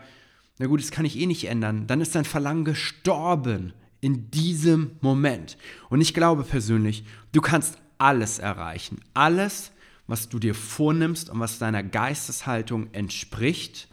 na 0.59 0.66
gut, 0.66 0.81
das 0.81 0.90
kann 0.90 1.07
ich 1.07 1.18
eh 1.18 1.26
nicht 1.26 1.46
ändern, 1.48 1.87
dann 1.87 2.03
ist 2.03 2.14
dein 2.14 2.26
Verlangen 2.26 2.66
gestorben 2.66 3.72
in 4.03 4.31
diesem 4.31 4.92
Moment. 5.00 5.57
Und 5.88 6.03
ich 6.03 6.14
glaube 6.14 6.42
persönlich, 6.44 7.05
du 7.33 7.40
kannst 7.40 7.79
alles 7.96 8.38
erreichen. 8.38 9.00
Alles, 9.14 9.72
was 10.07 10.29
du 10.29 10.38
dir 10.38 10.55
vornimmst 10.55 11.31
und 11.31 11.40
was 11.40 11.59
deiner 11.59 11.83
Geisteshaltung 11.83 12.92
entspricht 12.92 13.88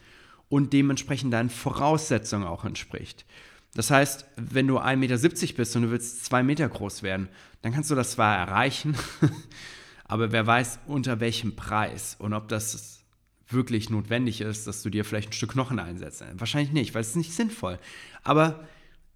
und 0.49 0.73
dementsprechend 0.73 1.33
deinen 1.33 1.49
Voraussetzungen 1.49 2.45
auch 2.45 2.65
entspricht. 2.65 3.25
Das 3.73 3.91
heißt, 3.91 4.25
wenn 4.38 4.67
du 4.67 4.79
1,70 4.79 4.95
Meter 4.97 5.53
bist 5.55 5.75
und 5.75 5.83
du 5.83 5.91
willst 5.91 6.25
2 6.25 6.43
Meter 6.43 6.67
groß 6.67 7.03
werden, 7.03 7.29
dann 7.62 7.73
kannst 7.73 7.91
du 7.91 7.95
das 7.95 8.12
zwar 8.12 8.36
erreichen, 8.36 8.95
aber 10.08 10.32
wer 10.32 10.48
weiß, 10.48 10.80
unter 10.88 11.20
welchem 11.20 11.56
Preis 11.56 12.15
und 12.20 12.34
ob 12.34 12.48
das 12.48 13.04
wirklich 13.50 13.89
notwendig 13.89 14.41
ist, 14.41 14.67
dass 14.67 14.84
du 14.84 14.89
dir 14.89 15.06
vielleicht 15.06 15.30
ein 15.30 15.34
Stück 15.34 15.52
Knochen 15.52 15.80
einsetzt. 15.80 16.24
Wahrscheinlich 16.34 16.74
nicht, 16.74 16.93
weil 16.93 17.02
es 17.02 17.15
nicht 17.15 17.34
sinnvoll. 17.34 17.80
Aber 18.24 18.65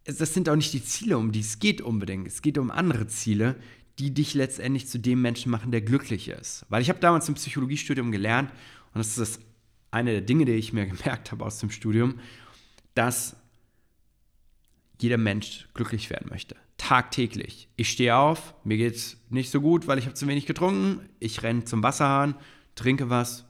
das 0.06 0.34
sind 0.34 0.50
auch 0.50 0.56
nicht 0.56 0.74
die 0.74 0.84
Ziele, 0.84 1.18
um 1.18 1.32
die 1.32 1.42
es 1.42 1.60
geht 1.60 1.82
unbedingt. 1.82 2.28
Es 2.28 2.42
geht 2.42 2.58
um 2.58 2.72
andere 2.72 3.08
Ziele, 3.08 3.56
die 4.00 4.14
dich 4.14 4.34
letztendlich 4.34 4.88
zu 4.88 5.00
dem 5.00 5.22
Menschen 5.22 5.52
machen, 5.52 5.72
der 5.72 5.82
glücklich 5.82 6.30
ist. 6.30 6.66
Weil 6.70 6.82
ich 6.82 6.90
habe 6.90 7.00
damals 7.00 7.28
im 7.30 7.36
Psychologiestudium 7.36 8.12
gelernt, 8.12 8.52
und 8.94 9.00
das 9.00 9.10
ist 9.10 9.20
das 9.20 9.40
eine 9.92 10.12
der 10.12 10.22
Dinge, 10.22 10.46
die 10.46 10.54
ich 10.54 10.74
mir 10.74 10.86
gemerkt 10.88 11.32
habe 11.32 11.46
aus 11.46 11.60
dem 11.60 11.70
Studium, 11.70 12.20
dass 12.96 13.36
jeder 15.00 15.18
Mensch 15.18 15.68
glücklich 15.74 16.10
werden 16.10 16.30
möchte. 16.30 16.56
Tagtäglich. 16.82 17.70
Ich 17.76 17.92
stehe 17.92 18.16
auf, 18.16 18.56
mir 18.64 18.76
geht 18.76 18.96
es 18.96 19.18
nicht 19.30 19.52
so 19.52 19.62
gut, 19.62 19.86
weil 19.86 20.00
ich 20.00 20.06
habe 20.06 20.16
zu 20.16 20.28
wenig 20.28 20.48
getrunken. 20.48 21.08
Ich 21.20 21.44
renne 21.44 21.64
zum 21.64 21.84
Wasserhahn, 21.84 22.34
trinke 22.74 23.12
was. 23.12 23.46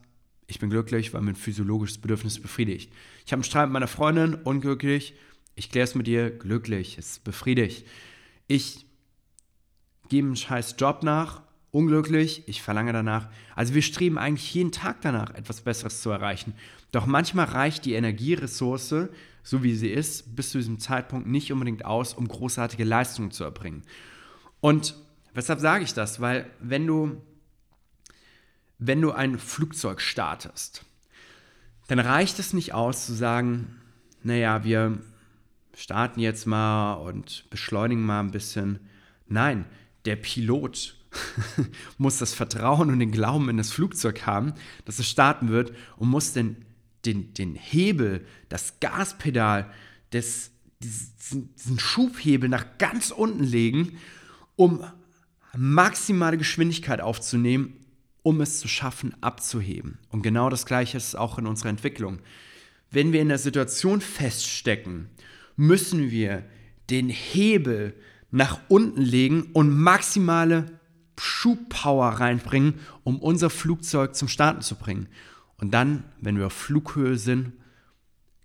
Ich 0.47 0.59
bin 0.59 0.69
glücklich, 0.69 1.13
weil 1.13 1.21
mein 1.21 1.35
physiologisches 1.35 1.97
Bedürfnis 1.97 2.41
befriedigt. 2.41 2.91
Ich 3.25 3.31
habe 3.31 3.37
einen 3.37 3.45
Streit 3.45 3.67
mit 3.67 3.73
meiner 3.73 3.87
Freundin, 3.87 4.33
unglücklich. 4.35 5.13
Ich 5.55 5.69
kläre 5.71 5.85
es 5.85 5.95
mit 5.95 6.09
ihr, 6.09 6.29
glücklich, 6.29 6.97
es 6.97 7.19
befriedigt. 7.19 7.87
Ich 8.47 8.85
gebe 10.09 10.27
einen 10.27 10.35
scheiß 10.35 10.75
Job 10.77 11.01
nach, 11.01 11.41
unglücklich, 11.71 12.43
ich 12.47 12.61
verlange 12.61 12.91
danach. 12.91 13.29
Also 13.55 13.73
wir 13.73 13.81
streben 13.81 14.17
eigentlich 14.17 14.53
jeden 14.53 14.73
Tag 14.73 14.99
danach, 15.01 15.33
etwas 15.35 15.61
Besseres 15.61 16.01
zu 16.01 16.09
erreichen. 16.09 16.53
Doch 16.91 17.05
manchmal 17.05 17.45
reicht 17.45 17.85
die 17.85 17.93
Energieressource, 17.93 19.07
so 19.43 19.63
wie 19.63 19.75
sie 19.75 19.89
ist, 19.89 20.35
bis 20.35 20.51
zu 20.51 20.57
diesem 20.57 20.79
Zeitpunkt 20.79 21.27
nicht 21.27 21.51
unbedingt 21.51 21.85
aus, 21.85 22.13
um 22.13 22.27
großartige 22.27 22.83
Leistungen 22.83 23.31
zu 23.31 23.43
erbringen. 23.43 23.83
Und 24.59 24.95
weshalb 25.33 25.59
sage 25.59 25.83
ich 25.83 25.93
das? 25.93 26.19
Weil 26.19 26.49
wenn 26.59 26.85
du, 26.85 27.21
wenn 28.77 29.01
du 29.01 29.11
ein 29.11 29.39
Flugzeug 29.39 30.01
startest, 30.01 30.85
dann 31.87 31.99
reicht 31.99 32.39
es 32.39 32.53
nicht 32.53 32.73
aus 32.73 33.05
zu 33.05 33.13
sagen, 33.13 33.81
naja, 34.23 34.63
wir 34.63 34.99
starten 35.75 36.19
jetzt 36.19 36.45
mal 36.45 36.93
und 36.93 37.49
beschleunigen 37.49 38.05
mal 38.05 38.19
ein 38.19 38.31
bisschen. 38.31 38.79
Nein, 39.27 39.65
der 40.05 40.15
Pilot 40.15 40.95
muss 41.97 42.19
das 42.19 42.33
Vertrauen 42.33 42.89
und 42.89 42.99
den 42.99 43.11
Glauben 43.11 43.49
in 43.49 43.57
das 43.57 43.71
Flugzeug 43.71 44.25
haben, 44.25 44.53
dass 44.85 44.99
es 44.99 45.09
starten 45.09 45.49
wird 45.49 45.73
und 45.97 46.09
muss 46.09 46.33
den 46.33 46.65
den, 47.05 47.33
den 47.33 47.55
Hebel, 47.55 48.25
das 48.49 48.79
Gaspedal, 48.79 49.71
des, 50.13 50.51
diesen, 50.81 51.55
diesen 51.55 51.79
Schubhebel 51.79 52.49
nach 52.49 52.77
ganz 52.77 53.11
unten 53.11 53.43
legen, 53.43 53.97
um 54.55 54.83
maximale 55.55 56.37
Geschwindigkeit 56.37 57.01
aufzunehmen, 57.01 57.73
um 58.23 58.41
es 58.41 58.59
zu 58.59 58.67
schaffen, 58.67 59.15
abzuheben. 59.21 59.97
Und 60.09 60.21
genau 60.21 60.49
das 60.49 60.65
Gleiche 60.65 60.97
ist 60.97 61.15
auch 61.15 61.37
in 61.37 61.47
unserer 61.47 61.69
Entwicklung. 61.69 62.19
Wenn 62.91 63.13
wir 63.13 63.21
in 63.21 63.29
der 63.29 63.37
Situation 63.37 64.01
feststecken, 64.01 65.09
müssen 65.55 66.11
wir 66.11 66.43
den 66.89 67.09
Hebel 67.09 67.95
nach 68.31 68.59
unten 68.67 69.01
legen 69.01 69.49
und 69.53 69.69
maximale 69.69 70.79
Schubpower 71.17 72.07
reinbringen, 72.07 72.79
um 73.03 73.19
unser 73.19 73.49
Flugzeug 73.49 74.15
zum 74.15 74.27
Starten 74.27 74.61
zu 74.61 74.75
bringen. 74.75 75.07
Und 75.61 75.71
dann, 75.71 76.03
wenn 76.19 76.37
wir 76.37 76.47
auf 76.47 76.53
Flughöhe 76.53 77.17
sind, 77.17 77.53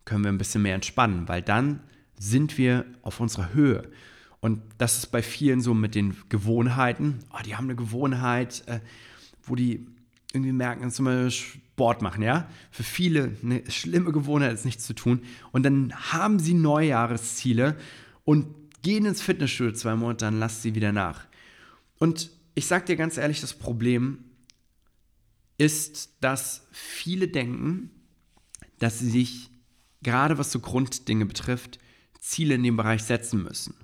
können 0.04 0.22
wir 0.22 0.30
ein 0.30 0.38
bisschen 0.38 0.62
mehr 0.62 0.76
entspannen, 0.76 1.26
weil 1.26 1.42
dann 1.42 1.80
sind 2.18 2.56
wir 2.56 2.84
auf 3.02 3.18
unserer 3.18 3.52
Höhe. 3.52 3.90
Und 4.38 4.62
das 4.78 4.98
ist 4.98 5.06
bei 5.06 5.22
vielen 5.22 5.60
so 5.60 5.74
mit 5.74 5.96
den 5.96 6.16
Gewohnheiten. 6.28 7.18
Oh, 7.32 7.42
die 7.44 7.56
haben 7.56 7.64
eine 7.64 7.74
Gewohnheit, 7.74 8.62
äh, 8.66 8.80
wo 9.42 9.56
die 9.56 9.86
irgendwie 10.32 10.52
merken, 10.52 10.90
zum 10.90 11.06
Beispiel 11.06 11.60
Sport 11.76 12.00
machen, 12.00 12.22
ja. 12.22 12.48
Für 12.70 12.84
viele 12.84 13.36
eine 13.42 13.70
schlimme 13.70 14.10
Gewohnheit 14.10 14.54
ist 14.54 14.64
nichts 14.64 14.86
zu 14.86 14.94
tun. 14.94 15.20
Und 15.52 15.62
dann 15.62 15.92
haben 16.12 16.38
sie 16.38 16.54
Neujahresziele 16.54 17.76
und 18.24 18.46
gehen 18.82 19.04
ins 19.04 19.20
Fitnessstudio 19.20 19.74
zwei 19.74 19.94
Monate, 19.94 20.24
dann 20.24 20.38
lasst 20.38 20.62
sie 20.62 20.74
wieder 20.74 20.92
nach. 20.92 21.26
Und 21.98 22.30
ich 22.54 22.66
sag 22.66 22.86
dir 22.86 22.96
ganz 22.96 23.18
ehrlich, 23.18 23.42
das 23.42 23.52
Problem 23.52 24.20
ist, 25.58 26.16
dass 26.20 26.66
viele 26.70 27.28
denken, 27.28 27.90
dass 28.78 28.98
sie 28.98 29.10
sich, 29.10 29.50
gerade 30.02 30.38
was 30.38 30.52
so 30.52 30.60
Grunddinge 30.60 31.26
betrifft, 31.26 31.78
Ziele 32.20 32.54
in 32.54 32.62
dem 32.62 32.76
Bereich 32.76 33.02
setzen 33.02 33.42
müssen. 33.42 33.74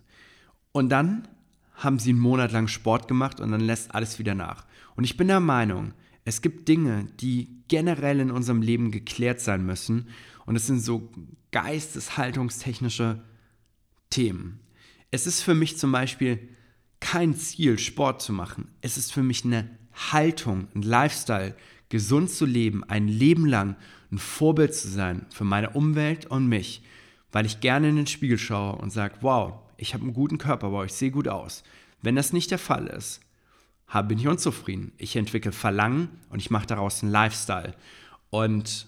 Und 0.72 0.90
dann 0.90 1.28
haben 1.74 1.98
sie 1.98 2.10
einen 2.10 2.18
Monat 2.18 2.52
lang 2.52 2.68
Sport 2.68 3.08
gemacht 3.08 3.40
und 3.40 3.50
dann 3.50 3.60
lässt 3.60 3.94
alles 3.94 4.18
wieder 4.18 4.34
nach. 4.34 4.66
Und 4.96 5.04
ich 5.04 5.16
bin 5.16 5.28
der 5.28 5.40
Meinung, 5.40 5.94
es 6.24 6.42
gibt 6.42 6.68
Dinge, 6.68 7.06
die 7.20 7.62
generell 7.68 8.20
in 8.20 8.30
unserem 8.30 8.62
Leben 8.62 8.90
geklärt 8.90 9.40
sein 9.40 9.64
müssen. 9.64 10.08
Und 10.46 10.56
es 10.56 10.66
sind 10.66 10.80
so 10.80 11.10
geisteshaltungstechnische 11.50 13.22
Themen. 14.10 14.60
Es 15.10 15.26
ist 15.26 15.42
für 15.42 15.54
mich 15.54 15.78
zum 15.78 15.92
Beispiel 15.92 16.48
kein 17.00 17.34
Ziel, 17.34 17.78
Sport 17.78 18.22
zu 18.22 18.32
machen. 18.32 18.68
Es 18.80 18.96
ist 18.96 19.12
für 19.12 19.22
mich 19.22 19.44
eine 19.44 19.68
Haltung, 19.94 20.68
ein 20.74 20.82
Lifestyle, 20.82 21.54
gesund 21.88 22.30
zu 22.30 22.46
leben, 22.46 22.84
ein 22.84 23.08
Leben 23.08 23.46
lang 23.46 23.76
ein 24.12 24.18
Vorbild 24.18 24.74
zu 24.74 24.88
sein 24.88 25.26
für 25.30 25.44
meine 25.44 25.70
Umwelt 25.70 26.26
und 26.26 26.46
mich, 26.46 26.82
weil 27.32 27.46
ich 27.46 27.60
gerne 27.60 27.88
in 27.88 27.96
den 27.96 28.06
Spiegel 28.06 28.38
schaue 28.38 28.76
und 28.76 28.90
sage, 28.90 29.14
wow, 29.22 29.54
ich 29.78 29.94
habe 29.94 30.04
einen 30.04 30.12
guten 30.12 30.38
Körperbau, 30.38 30.84
ich 30.84 30.92
sehe 30.92 31.10
gut 31.10 31.28
aus. 31.28 31.64
Wenn 32.02 32.14
das 32.14 32.32
nicht 32.32 32.50
der 32.50 32.58
Fall 32.58 32.86
ist, 32.86 33.20
bin 34.08 34.18
ich 34.18 34.28
unzufrieden. 34.28 34.92
Ich 34.96 35.16
entwickle 35.16 35.52
Verlangen 35.52 36.08
und 36.30 36.38
ich 36.38 36.50
mache 36.50 36.66
daraus 36.66 37.02
einen 37.02 37.12
Lifestyle. 37.12 37.74
Und 38.30 38.86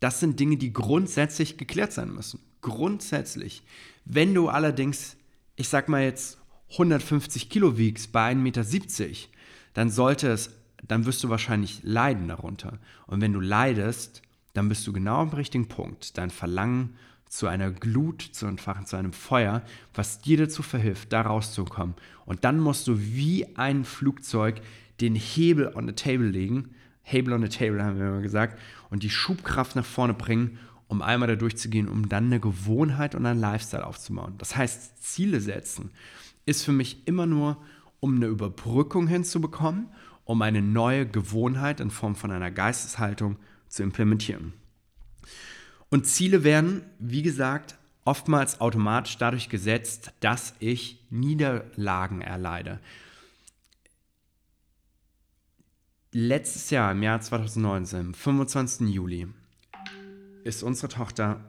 das 0.00 0.20
sind 0.20 0.40
Dinge, 0.40 0.56
die 0.56 0.72
grundsätzlich 0.72 1.58
geklärt 1.58 1.92
sein 1.92 2.12
müssen. 2.14 2.40
Grundsätzlich. 2.62 3.62
Wenn 4.04 4.34
du 4.34 4.48
allerdings, 4.48 5.16
ich 5.56 5.68
sag 5.68 5.88
mal 5.88 6.02
jetzt 6.02 6.38
150 6.72 7.50
Kilo 7.50 7.76
wiegst 7.76 8.12
bei 8.12 8.32
1,70 8.32 8.36
Meter, 8.36 8.62
dann 9.74 9.90
sollte 9.90 10.28
es, 10.28 10.50
dann 10.86 11.06
wirst 11.06 11.22
du 11.22 11.28
wahrscheinlich 11.28 11.80
leiden 11.82 12.28
darunter. 12.28 12.78
Und 13.06 13.20
wenn 13.20 13.32
du 13.32 13.40
leidest, 13.40 14.22
dann 14.52 14.68
bist 14.68 14.86
du 14.86 14.92
genau 14.92 15.20
am 15.20 15.30
richtigen 15.30 15.68
Punkt. 15.68 16.18
Dein 16.18 16.30
Verlangen 16.30 16.96
zu 17.28 17.46
einer 17.46 17.70
Glut 17.70 18.20
zu 18.20 18.46
entfachen, 18.46 18.84
zu 18.84 18.96
einem 18.96 19.12
Feuer, 19.12 19.62
was 19.94 20.20
dir 20.20 20.36
dazu 20.36 20.62
verhilft, 20.62 21.12
da 21.12 21.22
rauszukommen. 21.22 21.94
Und 22.26 22.44
dann 22.44 22.60
musst 22.60 22.86
du 22.88 22.98
wie 22.98 23.56
ein 23.56 23.84
Flugzeug 23.84 24.60
den 25.00 25.14
Hebel 25.14 25.72
on 25.74 25.86
the 25.86 25.94
table 25.94 26.28
legen. 26.28 26.74
Hebel 27.02 27.32
on 27.32 27.42
the 27.42 27.48
table 27.48 27.82
haben 27.82 27.98
wir 27.98 28.08
immer 28.08 28.20
gesagt. 28.20 28.58
Und 28.90 29.02
die 29.02 29.10
Schubkraft 29.10 29.76
nach 29.76 29.84
vorne 29.84 30.12
bringen, 30.12 30.58
um 30.88 31.00
einmal 31.00 31.28
da 31.28 31.36
durchzugehen, 31.36 31.88
um 31.88 32.10
dann 32.10 32.26
eine 32.26 32.38
Gewohnheit 32.38 33.14
und 33.14 33.24
einen 33.24 33.40
Lifestyle 33.40 33.86
aufzubauen. 33.86 34.34
Das 34.36 34.54
heißt, 34.54 35.02
Ziele 35.02 35.40
setzen 35.40 35.90
ist 36.44 36.64
für 36.64 36.72
mich 36.72 37.06
immer 37.06 37.26
nur 37.26 37.56
um 38.02 38.16
eine 38.16 38.26
Überbrückung 38.26 39.06
hinzubekommen, 39.06 39.88
um 40.24 40.42
eine 40.42 40.60
neue 40.60 41.06
Gewohnheit 41.06 41.78
in 41.78 41.92
Form 41.92 42.16
von 42.16 42.32
einer 42.32 42.50
Geisteshaltung 42.50 43.36
zu 43.68 43.84
implementieren. 43.84 44.54
Und 45.88 46.06
Ziele 46.08 46.42
werden, 46.42 46.82
wie 46.98 47.22
gesagt, 47.22 47.78
oftmals 48.04 48.60
automatisch 48.60 49.18
dadurch 49.18 49.48
gesetzt, 49.48 50.12
dass 50.18 50.54
ich 50.58 51.04
Niederlagen 51.10 52.22
erleide. 52.22 52.80
Letztes 56.10 56.70
Jahr, 56.70 56.90
im 56.90 57.04
Jahr 57.04 57.20
2019, 57.20 58.00
am 58.00 58.14
25. 58.14 58.88
Juli, 58.88 59.28
ist 60.42 60.64
unsere 60.64 60.88
Tochter 60.88 61.40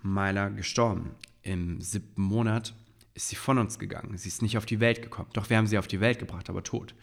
Myla 0.00 0.48
gestorben. 0.48 1.10
Im 1.42 1.82
siebten 1.82 2.22
Monat 2.22 2.72
ist 3.20 3.28
sie 3.28 3.36
von 3.36 3.58
uns 3.58 3.78
gegangen. 3.78 4.16
Sie 4.16 4.28
ist 4.28 4.40
nicht 4.40 4.56
auf 4.56 4.66
die 4.66 4.80
Welt 4.80 5.02
gekommen. 5.02 5.28
Doch 5.34 5.50
wir 5.50 5.58
haben 5.58 5.66
sie 5.66 5.78
auf 5.78 5.86
die 5.86 6.00
Welt 6.00 6.18
gebracht, 6.18 6.48
aber 6.48 6.62
tot. 6.62 6.94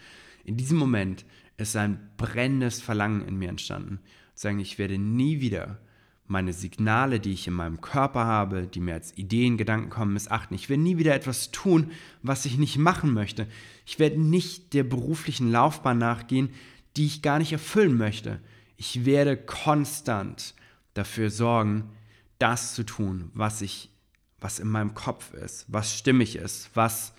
In 0.43 0.58
diesem 0.58 0.77
Moment 0.77 1.25
ist 1.58 1.75
ein 1.75 2.10
brennendes 2.17 2.82
Verlangen 2.82 3.27
in 3.27 3.38
mir 3.38 3.49
entstanden. 3.49 3.99
Zu 4.34 4.43
sagen, 4.43 4.60
ich 4.60 4.80
werde 4.80 4.97
nie 4.97 5.41
wieder 5.41 5.80
meine 6.25 6.53
Signale, 6.53 7.19
die 7.19 7.34
ich 7.34 7.47
in 7.47 7.53
meinem 7.53 7.82
Körper 7.82 8.25
habe, 8.25 8.67
die 8.67 8.80
mir 8.80 8.95
als 8.95 9.15
Ideen, 9.15 9.58
Gedanken 9.58 9.89
kommen, 9.89 10.13
missachten. 10.13 10.56
Ich 10.56 10.69
werde 10.69 10.82
nie 10.82 10.97
wieder 10.97 11.13
etwas 11.13 11.51
tun, 11.51 11.91
was 12.23 12.45
ich 12.45 12.58
nicht 12.58 12.77
machen 12.77 13.13
möchte. 13.13 13.47
Ich 13.86 13.99
werde 13.99 14.19
nicht 14.19 14.73
der 14.73 14.84
beruflichen 14.84 15.51
Laufbahn 15.51 15.99
nachgehen, 15.99 16.49
die 16.97 17.06
ich 17.06 17.21
gar 17.21 17.38
nicht 17.38 17.53
erfüllen 17.53 17.95
möchte. 17.95 18.39
Ich 18.75 19.06
werde 19.06 19.38
konstant 19.38 20.56
dafür 20.95 21.30
sorgen, 21.30 21.91
das 22.39 22.73
zu 22.73 22.84
tun, 22.84 23.32
was 23.34 23.62
ich 23.62 23.91
was 24.39 24.60
in 24.60 24.67
meinem 24.67 24.93
Kopf 24.93 25.34
ist, 25.34 25.65
was 25.67 25.97
stimmig 25.97 26.36
ist, 26.36 26.69
was 26.73 27.13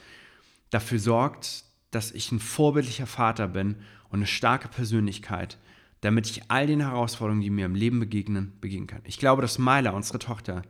dafür 0.71 0.99
sorgt, 0.99 1.65
dass 1.91 2.13
ich 2.13 2.31
ein 2.33 2.41
vorbildlicher 2.41 3.07
Vater 3.07 3.49
bin 3.49 3.77
und 4.11 4.21
eine 4.21 4.27
starke 4.27 4.69
Persönlichkeit, 4.69 5.59
damit 6.01 6.29
ich 6.29 6.43
all 6.49 6.67
den 6.67 6.81
Herausforderungen, 6.81 7.43
die 7.43 7.51
mir 7.51 7.67
im 7.67 7.75
Leben 7.75 7.99
begegnen, 8.01 8.53
begegnen 8.61 8.87
kann. 8.87 9.03
Ich 9.05 9.19
glaube, 9.19 9.43
dass 9.43 9.59
Myla, 9.59 9.91
unsere 9.91 10.19
Tochter, 10.19 10.63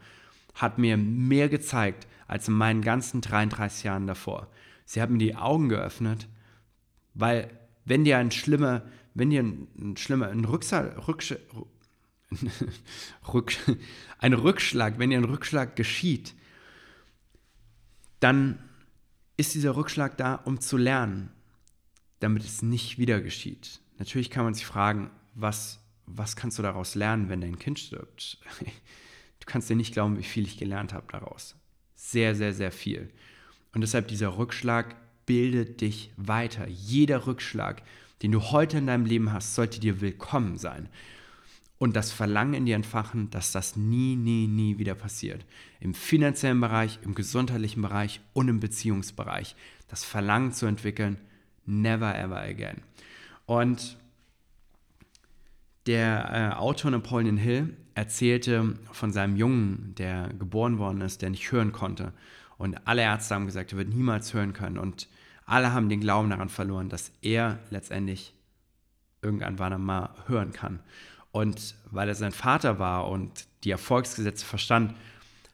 hat 0.54 0.78
mir 0.78 0.96
mehr 0.96 1.48
gezeigt 1.48 2.06
als 2.26 2.48
in 2.48 2.54
meinen 2.54 2.82
ganzen 2.82 3.20
33 3.20 3.84
Jahren 3.84 4.06
davor. 4.06 4.48
Sie 4.84 5.02
hat 5.02 5.10
mir 5.10 5.18
die 5.18 5.36
Augen 5.36 5.68
geöffnet, 5.68 6.28
weil 7.14 7.50
wenn 7.84 8.04
dir 8.04 8.18
ein 8.18 8.30
schlimmer, 8.30 8.82
wenn 9.14 9.30
dir 9.30 9.42
ein, 9.42 9.96
schlimmer 9.96 10.28
ein 10.28 10.44
Rücksa, 10.44 10.94
ein 14.18 14.32
Rückschlag, 14.32 14.98
wenn 14.98 15.10
dir 15.10 15.18
ein 15.18 15.24
Rückschlag 15.24 15.76
geschieht, 15.76 16.34
dann 18.20 18.58
ist 19.36 19.54
dieser 19.54 19.76
Rückschlag 19.76 20.16
da, 20.16 20.34
um 20.34 20.60
zu 20.60 20.76
lernen, 20.76 21.30
damit 22.20 22.44
es 22.44 22.62
nicht 22.62 22.98
wieder 22.98 23.20
geschieht. 23.20 23.80
Natürlich 23.98 24.30
kann 24.30 24.44
man 24.44 24.54
sich 24.54 24.66
fragen, 24.66 25.10
was, 25.34 25.80
was 26.06 26.36
kannst 26.36 26.58
du 26.58 26.62
daraus 26.62 26.94
lernen, 26.94 27.28
wenn 27.28 27.40
dein 27.40 27.58
Kind 27.58 27.78
stirbt? 27.78 28.38
Du 29.40 29.52
kannst 29.52 29.70
dir 29.70 29.76
nicht 29.76 29.94
glauben, 29.94 30.18
wie 30.18 30.24
viel 30.24 30.44
ich 30.44 30.58
gelernt 30.58 30.92
habe 30.92 31.06
daraus. 31.10 31.56
Sehr, 31.94 32.34
sehr, 32.34 32.52
sehr 32.52 32.70
viel. 32.70 33.08
Und 33.72 33.80
deshalb 33.80 34.08
dieser 34.08 34.36
Rückschlag 34.36 34.94
bildet 35.24 35.80
dich 35.80 36.10
weiter. 36.18 36.68
Jeder 36.68 37.26
Rückschlag, 37.26 37.82
den 38.20 38.32
du 38.32 38.42
heute 38.42 38.76
in 38.76 38.86
deinem 38.86 39.06
Leben 39.06 39.32
hast, 39.32 39.54
sollte 39.54 39.80
dir 39.80 40.02
willkommen 40.02 40.58
sein. 40.58 40.90
Und 41.78 41.94
das 41.94 42.10
Verlangen 42.10 42.54
in 42.54 42.66
dir 42.66 42.74
entfachen, 42.74 43.30
dass 43.30 43.52
das 43.52 43.76
nie, 43.76 44.16
nie, 44.16 44.48
nie 44.48 44.78
wieder 44.78 44.94
passiert. 44.94 45.46
Im 45.78 45.94
finanziellen 45.94 46.60
Bereich, 46.60 46.98
im 47.02 47.14
gesundheitlichen 47.14 47.82
Bereich 47.82 48.20
und 48.32 48.48
im 48.48 48.58
Beziehungsbereich. 48.58 49.54
Das 49.86 50.04
Verlangen 50.04 50.52
zu 50.52 50.66
entwickeln, 50.66 51.18
never 51.66 52.18
ever 52.18 52.40
again. 52.40 52.82
Und 53.46 53.96
der 55.86 56.52
äh, 56.52 56.56
Autor 56.56 56.90
Napoleon 56.90 57.36
Hill 57.36 57.76
erzählte 57.94 58.74
von 58.92 59.10
seinem 59.10 59.36
Jungen, 59.36 59.94
der 59.96 60.28
geboren 60.38 60.78
worden 60.78 61.00
ist, 61.00 61.22
der 61.22 61.30
nicht 61.30 61.50
hören 61.50 61.72
konnte. 61.72 62.12
Und 62.58 62.86
alle 62.86 63.02
Ärzte 63.02 63.34
haben 63.34 63.46
gesagt, 63.46 63.72
er 63.72 63.78
wird 63.78 63.88
niemals 63.88 64.34
hören 64.34 64.52
können. 64.52 64.78
Und 64.78 65.08
alle 65.46 65.72
haben 65.72 65.88
den 65.88 66.00
Glauben 66.00 66.28
daran 66.28 66.50
verloren, 66.50 66.88
dass 66.88 67.12
er 67.22 67.58
letztendlich 67.70 68.34
irgendwann 69.22 69.82
mal 69.82 70.10
hören 70.26 70.52
kann. 70.52 70.80
Und 71.30 71.74
weil 71.90 72.08
er 72.08 72.14
sein 72.14 72.32
Vater 72.32 72.78
war 72.78 73.08
und 73.08 73.46
die 73.64 73.70
Erfolgsgesetze 73.70 74.44
verstand, 74.44 74.94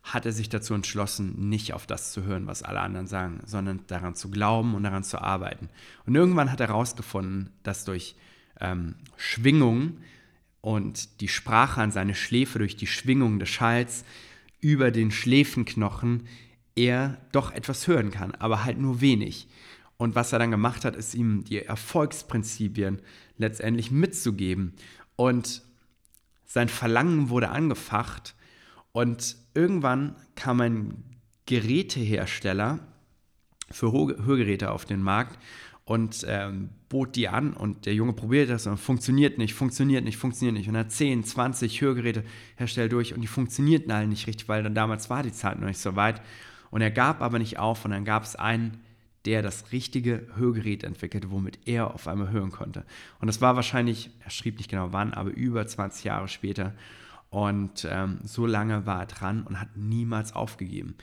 hat 0.02 0.26
er 0.26 0.32
sich 0.32 0.50
dazu 0.50 0.74
entschlossen, 0.74 1.48
nicht 1.48 1.72
auf 1.72 1.86
das 1.86 2.12
zu 2.12 2.24
hören, 2.24 2.46
was 2.46 2.62
alle 2.62 2.80
anderen 2.80 3.06
sagen, 3.06 3.40
sondern 3.46 3.80
daran 3.86 4.14
zu 4.14 4.30
glauben 4.30 4.74
und 4.74 4.82
daran 4.82 5.02
zu 5.02 5.20
arbeiten. 5.20 5.70
Und 6.04 6.14
irgendwann 6.14 6.52
hat 6.52 6.60
er 6.60 6.68
herausgefunden, 6.68 7.50
dass 7.62 7.86
durch 7.86 8.14
ähm, 8.60 8.96
Schwingung 9.16 9.98
und 10.60 11.20
die 11.20 11.28
Sprache 11.28 11.80
an 11.80 11.90
seine 11.90 12.14
Schläfe, 12.14 12.58
durch 12.58 12.76
die 12.76 12.86
Schwingung 12.86 13.38
des 13.38 13.48
Schalls 13.48 14.04
über 14.60 14.90
den 14.90 15.10
Schläfenknochen, 15.10 16.28
er 16.76 17.18
doch 17.32 17.52
etwas 17.52 17.86
hören 17.86 18.10
kann, 18.10 18.32
aber 18.32 18.64
halt 18.64 18.78
nur 18.78 19.00
wenig. 19.00 19.48
Und 19.96 20.14
was 20.14 20.32
er 20.32 20.38
dann 20.38 20.50
gemacht 20.50 20.84
hat, 20.84 20.96
ist 20.96 21.14
ihm 21.14 21.44
die 21.44 21.64
Erfolgsprinzipien 21.64 23.00
letztendlich 23.38 23.90
mitzugeben. 23.90 24.74
Und 25.16 25.62
sein 26.44 26.68
Verlangen 26.68 27.28
wurde 27.28 27.50
angefacht. 27.50 28.34
Und 28.92 29.36
irgendwann 29.54 30.16
kam 30.34 30.60
ein 30.60 31.04
Gerätehersteller 31.46 32.80
für 33.70 33.92
Hörgeräte 33.92 34.70
auf 34.70 34.84
den 34.84 35.02
Markt 35.02 35.38
und 35.84 36.24
ähm, 36.28 36.70
bot 36.88 37.14
die 37.14 37.28
an 37.28 37.52
und 37.52 37.86
der 37.86 37.94
Junge 37.94 38.14
probiert 38.14 38.48
das 38.48 38.66
und 38.66 38.78
funktioniert 38.78 39.36
nicht, 39.36 39.52
funktioniert 39.52 40.04
nicht, 40.04 40.16
funktioniert 40.16 40.56
nicht. 40.56 40.68
Und 40.68 40.76
er 40.76 40.82
hat 40.82 40.92
10, 40.92 41.24
20 41.24 41.80
Hörgeräte 41.80 42.24
herstellt 42.56 42.92
durch 42.92 43.14
und 43.14 43.20
die 43.20 43.26
funktionierten 43.26 43.90
alle 43.90 44.06
nicht 44.06 44.26
richtig, 44.26 44.48
weil 44.48 44.62
dann 44.62 44.74
damals 44.74 45.10
war 45.10 45.22
die 45.22 45.32
Zeit 45.32 45.58
noch 45.58 45.66
nicht 45.66 45.80
so 45.80 45.96
weit. 45.96 46.22
Und 46.70 46.80
er 46.80 46.90
gab 46.90 47.20
aber 47.20 47.38
nicht 47.38 47.58
auf 47.58 47.84
und 47.84 47.90
dann 47.90 48.04
gab 48.04 48.22
es 48.22 48.36
einen, 48.36 48.80
der 49.24 49.42
das 49.42 49.72
richtige 49.72 50.26
Hörgerät 50.36 50.84
entwickelte, 50.84 51.30
womit 51.30 51.58
er 51.66 51.94
auf 51.94 52.08
einmal 52.08 52.30
hören 52.30 52.50
konnte. 52.50 52.84
Und 53.20 53.26
das 53.26 53.40
war 53.40 53.56
wahrscheinlich, 53.56 54.10
er 54.22 54.30
schrieb 54.30 54.58
nicht 54.58 54.70
genau 54.70 54.92
wann, 54.92 55.14
aber 55.14 55.30
über 55.30 55.66
20 55.66 56.04
Jahre 56.04 56.28
später. 56.28 56.72
Und 57.30 57.86
ähm, 57.90 58.18
so 58.22 58.46
lange 58.46 58.86
war 58.86 59.00
er 59.00 59.06
dran 59.06 59.42
und 59.42 59.60
hat 59.60 59.76
niemals 59.76 60.34
aufgegeben. 60.34 60.94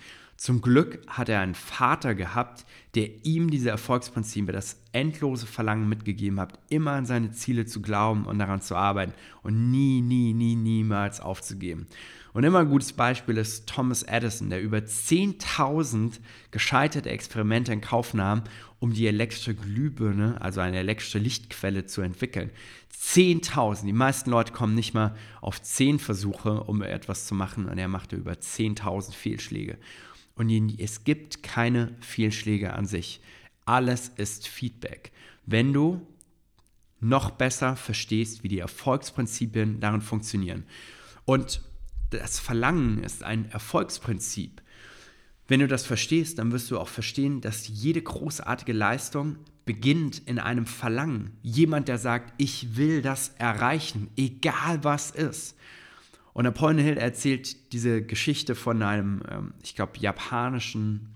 Zum 0.42 0.62
Glück 0.62 1.02
hat 1.08 1.30
er 1.30 1.42
einen 1.42 1.54
Vater 1.54 2.16
gehabt, 2.16 2.66
der 2.96 3.26
ihm 3.26 3.52
diese 3.52 3.70
Erfolgsprinzipien, 3.70 4.48
das 4.48 4.82
endlose 4.92 5.46
Verlangen 5.46 5.88
mitgegeben 5.88 6.40
hat, 6.40 6.58
immer 6.70 6.94
an 6.94 7.06
seine 7.06 7.32
Ziele 7.32 7.68
zu 7.68 7.80
glauben 7.82 8.26
und 8.26 8.40
daran 8.40 8.60
zu 8.60 8.76
arbeiten 8.76 9.14
und 9.44 9.70
nie, 9.70 10.02
nie, 10.02 10.34
nie, 10.34 10.56
niemals 10.56 11.20
aufzugeben. 11.20 11.86
Und 12.34 12.44
immer 12.44 12.60
ein 12.60 12.70
gutes 12.70 12.94
Beispiel 12.94 13.38
ist 13.38 13.68
Thomas 13.68 14.04
Edison, 14.04 14.50
der 14.50 14.62
über 14.62 14.78
10.000 14.78 16.20
gescheiterte 16.52 17.10
Experimente 17.10 17.74
in 17.74 17.82
Kauf 17.82 18.14
nahm, 18.14 18.44
um 18.80 18.94
die 18.94 19.08
elektrische 19.08 19.54
Glühbirne, 19.54 20.40
also 20.42 20.62
eine 20.62 20.78
elektrische 20.78 21.20
Lichtquelle, 21.20 21.86
zu 21.86 22.02
entwickeln. 22.02 22.52
10.000. 22.98 23.86
Die 23.86 23.94
meisten 23.94 24.30
Leute 24.30 24.54
kommen 24.54 24.76
nicht 24.76 24.94
mal 24.94 25.16
auf 25.42 25.62
10 25.62 26.00
Versuche, 26.00 26.64
um 26.64 26.82
etwas 26.82 27.26
zu 27.26 27.36
machen, 27.36 27.68
und 27.68 27.78
er 27.78 27.88
machte 27.88 28.16
über 28.16 28.34
10.000 28.34 29.14
Fehlschläge. 29.14 29.78
Und 30.36 30.50
es 30.80 31.04
gibt 31.04 31.44
keine 31.44 31.96
Fehlschläge 32.00 32.74
an 32.74 32.86
sich. 32.86 33.22
Alles 33.66 34.10
ist 34.16 34.48
Feedback. 34.48 35.12
Wenn 35.46 35.74
du 35.74 36.08
noch 37.02 37.32
besser 37.32 37.76
verstehst, 37.76 38.44
wie 38.44 38.48
die 38.48 38.60
Erfolgsprinzipien 38.60 39.80
darin 39.80 40.02
funktionieren. 40.02 40.64
Und 41.26 41.62
das 42.20 42.40
Verlangen 42.40 43.04
ist 43.04 43.24
ein 43.24 43.50
Erfolgsprinzip. 43.52 44.62
Wenn 45.48 45.60
du 45.60 45.68
das 45.68 45.86
verstehst, 45.86 46.40
dann 46.40 46.52
wirst 46.52 46.72
du 46.72 46.80
auch 46.80 46.88
verstehen, 46.88 47.42
dass 47.42 47.68
jede 47.68 48.02
großartige 48.02 48.74
Leistung 48.74 49.38
beginnt 49.66 50.20
in 50.26 50.40
einem 50.40 50.66
Verlangen. 50.66 51.38
Jemand, 51.42 51.88
der 51.88 51.98
sagt, 51.98 52.34
ich 52.38 52.78
will 52.78 53.02
das 53.02 53.30
erreichen, 53.38 54.10
egal 54.16 54.84
was 54.84 55.12
ist. 55.12 55.58
Und 56.34 56.46
Napoleon 56.46 56.80
Hill 56.80 56.98
erzählt 56.98 57.74
diese 57.74 58.02
Geschichte 58.02 58.56
von 58.56 58.82
einem, 58.82 59.22
ähm, 59.30 59.54
ich 59.62 59.76
glaube, 59.76 60.00
japanischen, 60.00 61.14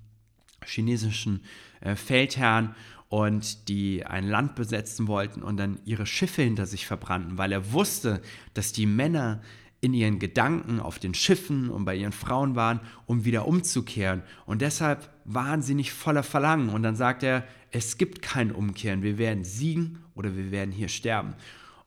chinesischen 0.65 1.41
äh, 1.79 1.95
Feldherrn 1.95 2.75
und 3.07 3.69
die 3.69 4.05
ein 4.05 4.27
Land 4.27 4.55
besetzen 4.55 5.07
wollten 5.07 5.41
und 5.41 5.57
dann 5.57 5.79
ihre 5.85 6.05
Schiffe 6.05 6.41
hinter 6.41 6.65
sich 6.65 6.85
verbrannten, 6.85 7.37
weil 7.37 7.51
er 7.51 7.71
wusste, 7.71 8.21
dass 8.53 8.73
die 8.73 8.85
Männer 8.85 9.41
in 9.85 9.93
ihren 9.93 10.19
Gedanken 10.19 10.79
auf 10.79 10.99
den 10.99 11.13
Schiffen 11.13 11.69
und 11.69 11.85
bei 11.85 11.95
ihren 11.95 12.11
Frauen 12.11 12.55
waren, 12.55 12.79
um 13.05 13.23
wieder 13.23 13.47
umzukehren. 13.47 14.23
Und 14.45 14.61
deshalb 14.61 15.09
waren 15.25 15.61
sie 15.61 15.75
nicht 15.75 15.93
voller 15.93 16.23
Verlangen. 16.23 16.69
Und 16.69 16.83
dann 16.83 16.95
sagt 16.95 17.23
er, 17.23 17.43
es 17.71 17.97
gibt 17.97 18.21
kein 18.21 18.51
Umkehren. 18.51 19.03
Wir 19.03 19.17
werden 19.17 19.43
siegen 19.43 19.99
oder 20.15 20.35
wir 20.35 20.51
werden 20.51 20.71
hier 20.71 20.87
sterben. 20.87 21.35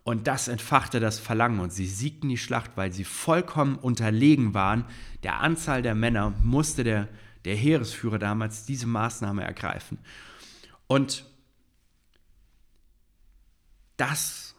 Und 0.04 0.26
das 0.26 0.48
entfachte 0.48 1.00
das 1.00 1.18
Verlangen 1.18 1.60
und 1.60 1.72
sie 1.72 1.86
siegten 1.86 2.28
die 2.28 2.38
Schlacht, 2.38 2.70
weil 2.76 2.92
sie 2.92 3.04
vollkommen 3.04 3.76
unterlegen 3.76 4.54
waren. 4.54 4.84
Der 5.22 5.40
Anzahl 5.40 5.82
der 5.82 5.94
Männer 5.94 6.32
musste 6.42 6.84
der, 6.84 7.08
der 7.44 7.56
Heeresführer 7.56 8.18
damals 8.18 8.64
diese 8.64 8.86
Maßnahme 8.86 9.42
ergreifen. 9.42 9.98
Und 10.86 11.26
das 13.98 14.54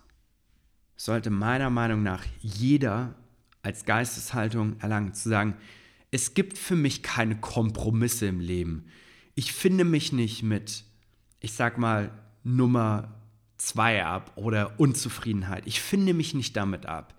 sollte 0.97 1.29
meiner 1.29 1.69
Meinung 1.69 2.03
nach 2.03 2.25
jeder 2.41 3.15
als 3.61 3.85
Geisteshaltung 3.85 4.79
erlangen, 4.79 5.13
zu 5.13 5.29
sagen, 5.29 5.55
es 6.11 6.33
gibt 6.33 6.57
für 6.57 6.75
mich 6.75 7.03
keine 7.03 7.39
Kompromisse 7.39 8.27
im 8.27 8.39
Leben. 8.39 8.85
Ich 9.35 9.53
finde 9.53 9.85
mich 9.85 10.11
nicht 10.11 10.43
mit, 10.43 10.83
ich 11.39 11.53
sag 11.53 11.77
mal, 11.77 12.11
Nummer 12.43 13.15
zwei 13.57 14.03
ab 14.05 14.31
oder 14.35 14.79
Unzufriedenheit. 14.79 15.63
Ich 15.65 15.81
finde 15.81 16.13
mich 16.13 16.33
nicht 16.33 16.55
damit 16.55 16.85
ab. 16.85 17.13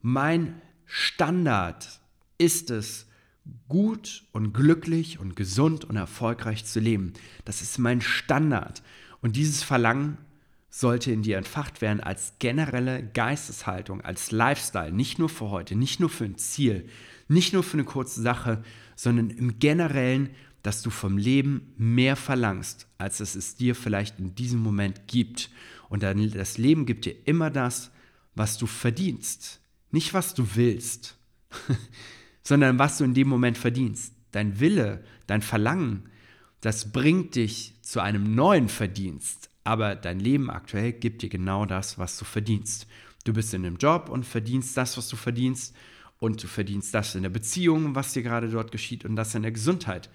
Mein 0.00 0.60
Standard 0.86 2.00
ist 2.38 2.70
es, 2.70 3.06
gut 3.68 4.24
und 4.32 4.52
glücklich 4.52 5.18
und 5.18 5.34
gesund 5.34 5.84
und 5.84 5.96
erfolgreich 5.96 6.64
zu 6.64 6.80
leben. 6.80 7.12
Das 7.44 7.62
ist 7.62 7.78
mein 7.78 8.00
Standard. 8.00 8.82
Und 9.20 9.36
dieses 9.36 9.62
Verlangen 9.62 10.18
sollte 10.74 11.12
in 11.12 11.22
dir 11.22 11.36
entfacht 11.36 11.82
werden 11.82 12.00
als 12.00 12.32
generelle 12.38 13.06
Geisteshaltung, 13.12 14.00
als 14.00 14.30
Lifestyle, 14.30 14.90
nicht 14.90 15.18
nur 15.18 15.28
für 15.28 15.50
heute, 15.50 15.76
nicht 15.76 16.00
nur 16.00 16.08
für 16.08 16.24
ein 16.24 16.38
Ziel, 16.38 16.88
nicht 17.28 17.52
nur 17.52 17.62
für 17.62 17.74
eine 17.74 17.84
kurze 17.84 18.22
Sache, 18.22 18.64
sondern 18.96 19.28
im 19.28 19.58
generellen, 19.58 20.30
dass 20.62 20.80
du 20.80 20.88
vom 20.88 21.18
Leben 21.18 21.74
mehr 21.76 22.16
verlangst, 22.16 22.88
als 22.96 23.20
es 23.20 23.34
es 23.34 23.54
dir 23.54 23.74
vielleicht 23.74 24.18
in 24.18 24.34
diesem 24.34 24.60
Moment 24.60 25.08
gibt. 25.08 25.50
Und 25.90 26.02
dann, 26.02 26.30
das 26.30 26.56
Leben 26.56 26.86
gibt 26.86 27.04
dir 27.04 27.16
immer 27.26 27.50
das, 27.50 27.90
was 28.34 28.56
du 28.56 28.66
verdienst, 28.66 29.60
nicht 29.90 30.14
was 30.14 30.32
du 30.32 30.54
willst, 30.54 31.18
sondern 32.42 32.78
was 32.78 32.96
du 32.96 33.04
in 33.04 33.12
dem 33.12 33.28
Moment 33.28 33.58
verdienst. 33.58 34.14
Dein 34.30 34.58
Wille, 34.58 35.04
dein 35.26 35.42
Verlangen, 35.42 36.08
das 36.62 36.92
bringt 36.92 37.34
dich 37.34 37.74
zu 37.82 38.00
einem 38.00 38.34
neuen 38.34 38.70
Verdienst, 38.70 39.50
aber 39.64 39.94
dein 39.94 40.18
Leben 40.18 40.50
aktuell 40.50 40.92
gibt 40.92 41.22
dir 41.22 41.28
genau 41.28 41.66
das, 41.66 41.98
was 41.98 42.18
du 42.18 42.24
verdienst. 42.24 42.86
Du 43.24 43.32
bist 43.32 43.54
in 43.54 43.64
einem 43.64 43.76
Job 43.76 44.08
und 44.08 44.26
verdienst 44.26 44.76
das, 44.76 44.96
was 44.96 45.08
du 45.08 45.16
verdienst. 45.16 45.74
Und 46.18 46.42
du 46.42 46.46
verdienst 46.46 46.94
das 46.94 47.14
in 47.14 47.22
der 47.22 47.30
Beziehung, 47.30 47.94
was 47.94 48.12
dir 48.12 48.22
gerade 48.22 48.48
dort 48.48 48.70
geschieht, 48.70 49.04
und 49.04 49.16
das 49.16 49.34
in 49.34 49.42
der 49.42 49.50
Gesundheit. 49.50 50.08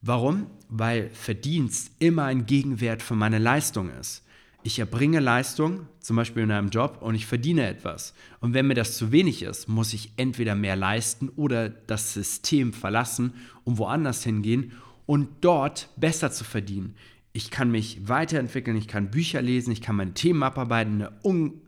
Warum? 0.00 0.48
Weil 0.68 1.08
Verdienst 1.10 1.92
immer 1.98 2.24
ein 2.24 2.46
Gegenwert 2.46 3.00
für 3.00 3.14
meine 3.14 3.38
Leistung 3.38 3.90
ist. 3.90 4.24
Ich 4.64 4.78
erbringe 4.78 5.20
Leistung, 5.20 5.86
zum 6.00 6.16
Beispiel 6.16 6.42
in 6.42 6.50
einem 6.50 6.70
Job, 6.70 6.98
und 7.00 7.14
ich 7.14 7.26
verdiene 7.26 7.66
etwas. 7.66 8.14
Und 8.40 8.54
wenn 8.54 8.66
mir 8.66 8.74
das 8.74 8.96
zu 8.96 9.12
wenig 9.12 9.42
ist, 9.42 9.68
muss 9.68 9.92
ich 9.92 10.12
entweder 10.16 10.54
mehr 10.54 10.74
leisten 10.74 11.28
oder 11.36 11.68
das 11.68 12.12
System 12.14 12.72
verlassen 12.72 13.34
und 13.64 13.78
woanders 13.78 14.24
hingehen 14.24 14.72
und 15.06 15.28
dort 15.42 15.90
besser 15.96 16.32
zu 16.32 16.44
verdienen 16.44 16.96
ich 17.36 17.50
kann 17.50 17.70
mich 17.70 18.08
weiterentwickeln, 18.08 18.76
ich 18.76 18.86
kann 18.86 19.10
Bücher 19.10 19.42
lesen, 19.42 19.72
ich 19.72 19.82
kann 19.82 19.96
meine 19.96 20.14
Themen 20.14 20.42
abarbeiten, 20.44 21.02
eine 21.02 21.12
un 21.24 21.60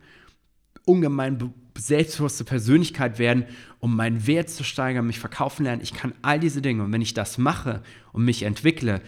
ungemein 0.84 1.52
selbstbewusste 1.76 2.44
Persönlichkeit 2.44 3.18
werden, 3.18 3.44
um 3.80 3.96
meinen 3.96 4.28
Wert 4.28 4.48
zu 4.48 4.62
steigern, 4.62 5.08
mich 5.08 5.18
verkaufen 5.18 5.64
lernen. 5.64 5.82
Ich 5.82 5.92
kann 5.92 6.14
all 6.22 6.38
diese 6.38 6.62
Dinge. 6.62 6.84
Und 6.84 6.92
wenn 6.92 7.02
ich 7.02 7.12
das 7.12 7.36
mache 7.36 7.82
und 8.12 8.24
mich 8.24 8.44
entwickle, 8.44 9.02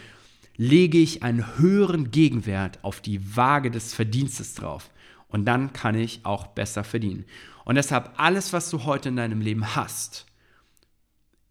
lege 0.57 0.99
ich 0.99 1.23
einen 1.23 1.57
höheren 1.59 2.11
Gegenwert 2.11 2.83
auf 2.83 3.01
die 3.01 3.37
Waage 3.37 3.71
des 3.71 3.95
Verdienstes 3.95 4.55
drauf. 4.55 4.91
Und 5.29 5.45
dann 5.45 5.73
kann 5.73 5.95
ich 5.95 6.21
auch 6.25 6.49
besser 6.49 6.83
verdienen. 6.83 7.25
Und 7.65 7.77
deshalb 7.77 8.13
alles, 8.17 8.53
was 8.53 8.69
du 8.69 8.85
heute 8.85 9.11
in 9.11 9.17
deinem 9.17 9.41
Leben 9.41 9.77
hast, 9.77 10.27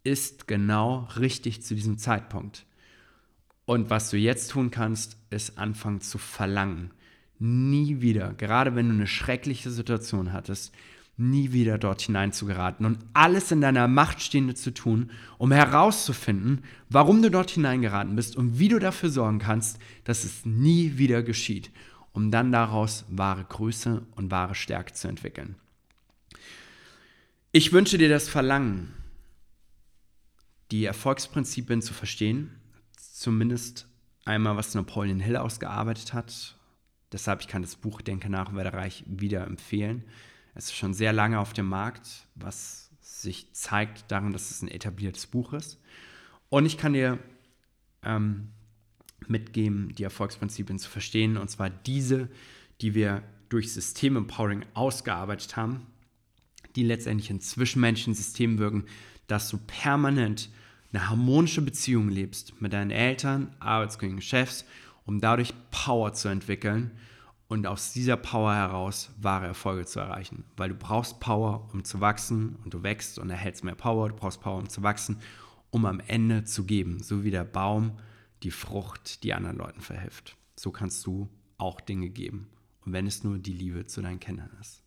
ist 0.04 0.48
genau 0.48 1.08
richtig 1.18 1.64
zu 1.64 1.74
diesem 1.74 1.98
Zeitpunkt. 1.98 2.67
Und 3.68 3.90
was 3.90 4.10
du 4.10 4.18
jetzt 4.18 4.52
tun 4.52 4.72
kannst, 4.72 5.18
ist 5.30 5.58
anfangen 5.58 6.00
zu 6.00 6.18
verlangen. 6.18 6.92
Nie 7.38 8.00
wieder, 8.00 8.34
gerade 8.34 8.76
wenn 8.76 8.88
du 8.88 8.96
eine 8.96 9.08
schreckliche 9.08 9.70
Situation 9.72 10.32
hattest, 10.32 10.74
nie 11.18 11.52
wieder 11.52 11.78
dort 11.78 12.02
hinein 12.02 12.32
zu 12.32 12.46
geraten 12.46 12.86
und 12.86 13.00
alles 13.14 13.52
in 13.52 13.60
deiner 13.60 13.90
Macht 13.90 14.22
Stehende 14.22 14.56
zu 14.56 14.74
tun, 14.74 15.12
um 15.38 15.52
herauszufinden, 15.52 16.64
warum 16.88 17.22
du 17.22 17.30
dort 17.30 17.52
hineingeraten 17.52 18.16
bist 18.16 18.38
und 18.38 18.58
wie 18.58 18.70
du 18.70 18.80
dafür 18.80 19.10
sorgen 19.10 19.40
kannst, 19.40 19.80
dass 20.06 20.24
es 20.24 20.46
nie 20.46 20.98
wieder 20.98 21.22
geschieht, 21.22 21.70
um 22.14 22.32
dann 22.32 22.54
daraus 22.54 23.04
wahre 23.10 23.44
Größe 23.44 24.02
und 24.16 24.32
wahre 24.32 24.56
Stärke 24.56 24.94
zu 24.94 25.10
entwickeln. 25.10 25.56
Ich 27.52 27.74
wünsche 27.74 27.98
dir 27.98 28.10
das 28.10 28.30
Verlangen, 28.30 28.94
die 30.72 30.86
Erfolgsprinzipien 30.86 31.82
zu 31.82 31.94
verstehen, 31.94 32.52
zumindest 33.18 33.88
einmal, 34.26 34.58
was 34.58 34.76
Napoleon 34.76 35.20
Hill 35.20 35.38
ausgearbeitet 35.38 36.14
hat. 36.14 36.56
Deshalb, 37.12 37.42
ich 37.42 37.48
kann 37.48 37.64
das 37.64 37.76
Buch 37.76 38.02
Denke 38.02 38.30
nach, 38.30 38.54
werde 38.54 38.74
reich 38.74 39.04
wieder 39.08 39.48
empfehlen. 39.48 40.04
Es 40.54 40.66
ist 40.66 40.76
schon 40.76 40.94
sehr 40.94 41.14
lange 41.14 41.40
auf 41.40 41.54
dem 41.54 41.68
Markt, 41.68 42.28
was 42.36 42.92
sich 43.02 43.54
zeigt 43.54 44.12
darin, 44.12 44.34
dass 44.34 44.52
es 44.52 44.62
ein 44.62 44.68
etabliertes 44.68 45.26
Buch 45.26 45.54
ist. 45.54 45.80
Und 46.50 46.66
ich 46.66 46.78
kann 46.78 46.94
dir 46.94 47.18
ähm, 48.04 48.50
mitgeben, 49.28 49.96
die 49.96 50.04
Erfolgsprinzipien 50.04 50.78
zu 50.78 50.90
verstehen, 50.90 51.38
und 51.38 51.50
zwar 51.50 51.70
diese, 51.70 52.30
die 52.82 52.94
wir 52.94 53.24
durch 53.50 53.74
System 53.74 54.16
Empowering 54.16 54.64
ausgearbeitet 54.76 55.56
haben, 55.56 55.88
die 56.76 56.84
letztendlich 56.84 57.32
in 57.32 57.42
zwischenmenschlichen 57.42 58.14
Systemen 58.14 58.60
wirken, 58.60 58.86
dass 59.26 59.50
du 59.50 59.58
permanent 59.58 60.50
eine 60.92 61.10
harmonische 61.10 61.62
Beziehung 61.62 62.10
lebst 62.10 62.62
mit 62.62 62.74
deinen 62.74 62.92
Eltern, 62.92 63.56
Arbeitskollegen, 63.60 64.22
Chefs, 64.22 64.66
um 65.06 65.20
dadurch 65.20 65.54
Power 65.72 66.14
zu 66.14 66.30
entwickeln 66.30 66.92
und 67.48 67.66
aus 67.66 67.94
dieser 67.94 68.18
Power 68.18 68.54
heraus 68.54 69.10
wahre 69.22 69.48
Erfolge 69.48 69.86
zu 69.86 70.00
erreichen. 70.00 70.44
Weil 70.58 70.70
du 70.70 70.76
brauchst 70.76 71.20
Power, 71.20 71.70
um 71.74 71.84
zu 71.84 72.02
wachsen 72.02 72.58
und 72.64 72.74
du 72.74 72.84
wächst 72.84 73.20
und 73.20 73.30
erhältst 73.30 73.64
mehr 73.64 73.76
Power. 73.76 74.10
Du 74.10 74.16
brauchst 74.16 74.42
Power, 74.42 74.58
um 74.58 74.70
zu 74.70 74.84
wachsen, 74.84 75.18
um 75.70 75.86
am 75.86 76.02
Ende 76.08 76.44
zu 76.44 76.66
geben. 76.66 77.02
So 77.02 77.24
wie 77.24 77.32
der 77.32 77.46
Baum 77.46 78.00
die 78.44 78.52
Frucht, 78.52 79.24
die 79.24 79.34
anderen 79.34 79.58
Leuten 79.58 79.82
verhilft. 79.82 80.36
So 80.58 80.72
kannst 80.72 81.06
du 81.06 81.30
auch 81.58 81.80
Dinge 81.80 82.10
geben. 82.10 82.50
Und 82.86 82.94
wenn 82.94 83.08
es 83.08 83.24
nur 83.24 83.38
die 83.38 83.54
Liebe 83.54 83.86
zu 83.86 84.02
deinen 84.02 84.20
Kindern 84.20 84.52
ist. 84.60 84.84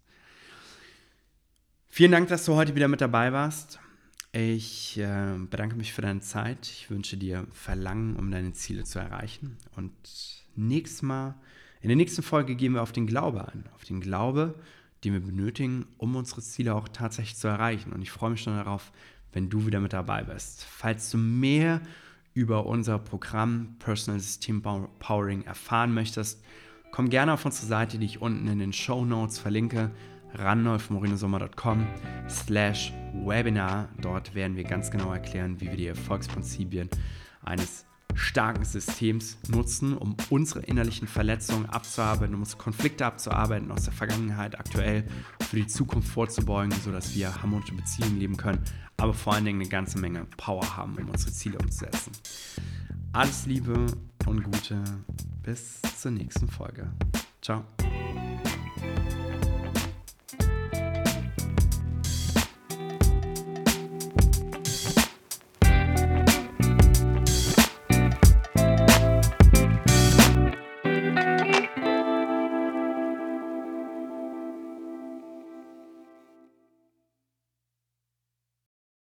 Vielen 1.89 2.13
Dank, 2.13 2.29
dass 2.29 2.45
du 2.45 2.55
heute 2.55 2.75
wieder 2.75 2.89
mit 2.89 3.01
dabei 3.01 3.33
warst. 3.33 3.81
Ich 4.33 4.97
äh, 4.97 5.35
bedanke 5.51 5.75
mich 5.75 5.93
für 5.93 6.03
deine 6.03 6.21
Zeit. 6.21 6.69
Ich 6.69 6.89
wünsche 6.89 7.17
dir 7.17 7.47
Verlangen, 7.51 8.15
um 8.17 8.31
deine 8.31 8.53
Ziele 8.53 8.85
zu 8.85 9.01
erreichen. 9.01 9.57
Und 9.75 9.93
nächstes 10.55 11.03
Mal 11.03 11.35
in 11.81 11.89
der 11.89 11.97
nächsten 11.97 12.23
Folge 12.23 12.55
gehen 12.55 12.75
wir 12.75 12.83
auf 12.83 12.93
den 12.93 13.07
Glaube 13.07 13.49
ein, 13.49 13.65
auf 13.75 13.85
den 13.85 14.01
Glaube, 14.01 14.55
den 15.03 15.15
wir 15.15 15.21
benötigen, 15.21 15.87
um 15.97 16.15
unsere 16.15 16.43
Ziele 16.43 16.75
auch 16.77 16.89
tatsächlich 16.89 17.39
zu 17.39 17.49
erreichen. 17.49 17.93
Und 17.93 18.03
ich 18.03 18.13
freue 18.13 18.31
mich 18.31 18.43
schon 18.43 18.55
darauf, 18.55 18.93
wenn 19.33 19.51
du 19.51 19.67
wieder 19.67 19.81
mit 19.81 19.93
dabei 19.93 20.23
bist. 20.23 20.63
Falls 20.65 21.11
du 21.11 21.19
mehr 21.19 21.81
über 22.33 22.67
unser 22.67 22.99
Programm 23.01 23.77
Personal 23.81 24.21
System 24.21 24.63
Powering 24.63 25.43
erfahren 25.43 25.93
möchtest, 25.93 26.45
komm 26.93 27.11
gerne 27.11 27.33
auf 27.33 27.45
unsere 27.45 27.67
Seite, 27.67 27.99
die 27.99 28.07
ich 28.07 28.21
unten 28.21 28.47
in 28.47 28.61
den 28.61 28.73
Show 28.73 29.05
Notes 29.05 29.39
verlinke, 29.39 29.91
randolfmorinosommer.com 30.35 31.87
slash 32.29 32.93
Webinar. 33.13 33.89
Dort 34.01 34.35
werden 34.35 34.57
wir 34.57 34.65
ganz 34.65 34.91
genau 34.91 35.13
erklären, 35.13 35.61
wie 35.61 35.67
wir 35.67 35.77
die 35.77 35.87
Erfolgsprinzipien 35.87 36.89
eines 37.43 37.85
starken 38.15 38.65
Systems 38.65 39.39
nutzen, 39.49 39.97
um 39.97 40.17
unsere 40.31 40.61
innerlichen 40.61 41.09
Verletzungen 41.09 41.67
abzuarbeiten, 41.67 42.35
um 42.35 42.41
unsere 42.41 42.59
Konflikte 42.59 43.07
abzuarbeiten 43.07 43.71
aus 43.71 43.85
der 43.85 43.93
Vergangenheit, 43.93 44.59
aktuell 44.59 45.05
für 45.49 45.57
die 45.57 45.67
Zukunft 45.67 46.09
vorzubeugen, 46.09 46.73
sodass 46.73 47.15
wir 47.15 47.43
harmonische 47.43 47.75
Beziehungen 47.75 48.19
leben 48.19 48.37
können, 48.37 48.61
aber 48.97 49.15
vor 49.15 49.35
allen 49.35 49.45
Dingen 49.45 49.61
eine 49.61 49.71
ganze 49.71 49.99
Menge 49.99 50.27
Power 50.37 50.77
haben, 50.77 50.97
um 50.97 51.09
unsere 51.09 51.33
Ziele 51.33 51.59
umzusetzen. 51.59 52.13
Alles 53.13 53.47
Liebe 53.47 53.87
und 54.27 54.45
Gute. 54.45 54.83
Bis 55.43 55.81
zur 55.99 56.13
nächsten 56.13 56.49
Folge. 56.49 56.91
Ciao. 57.41 57.65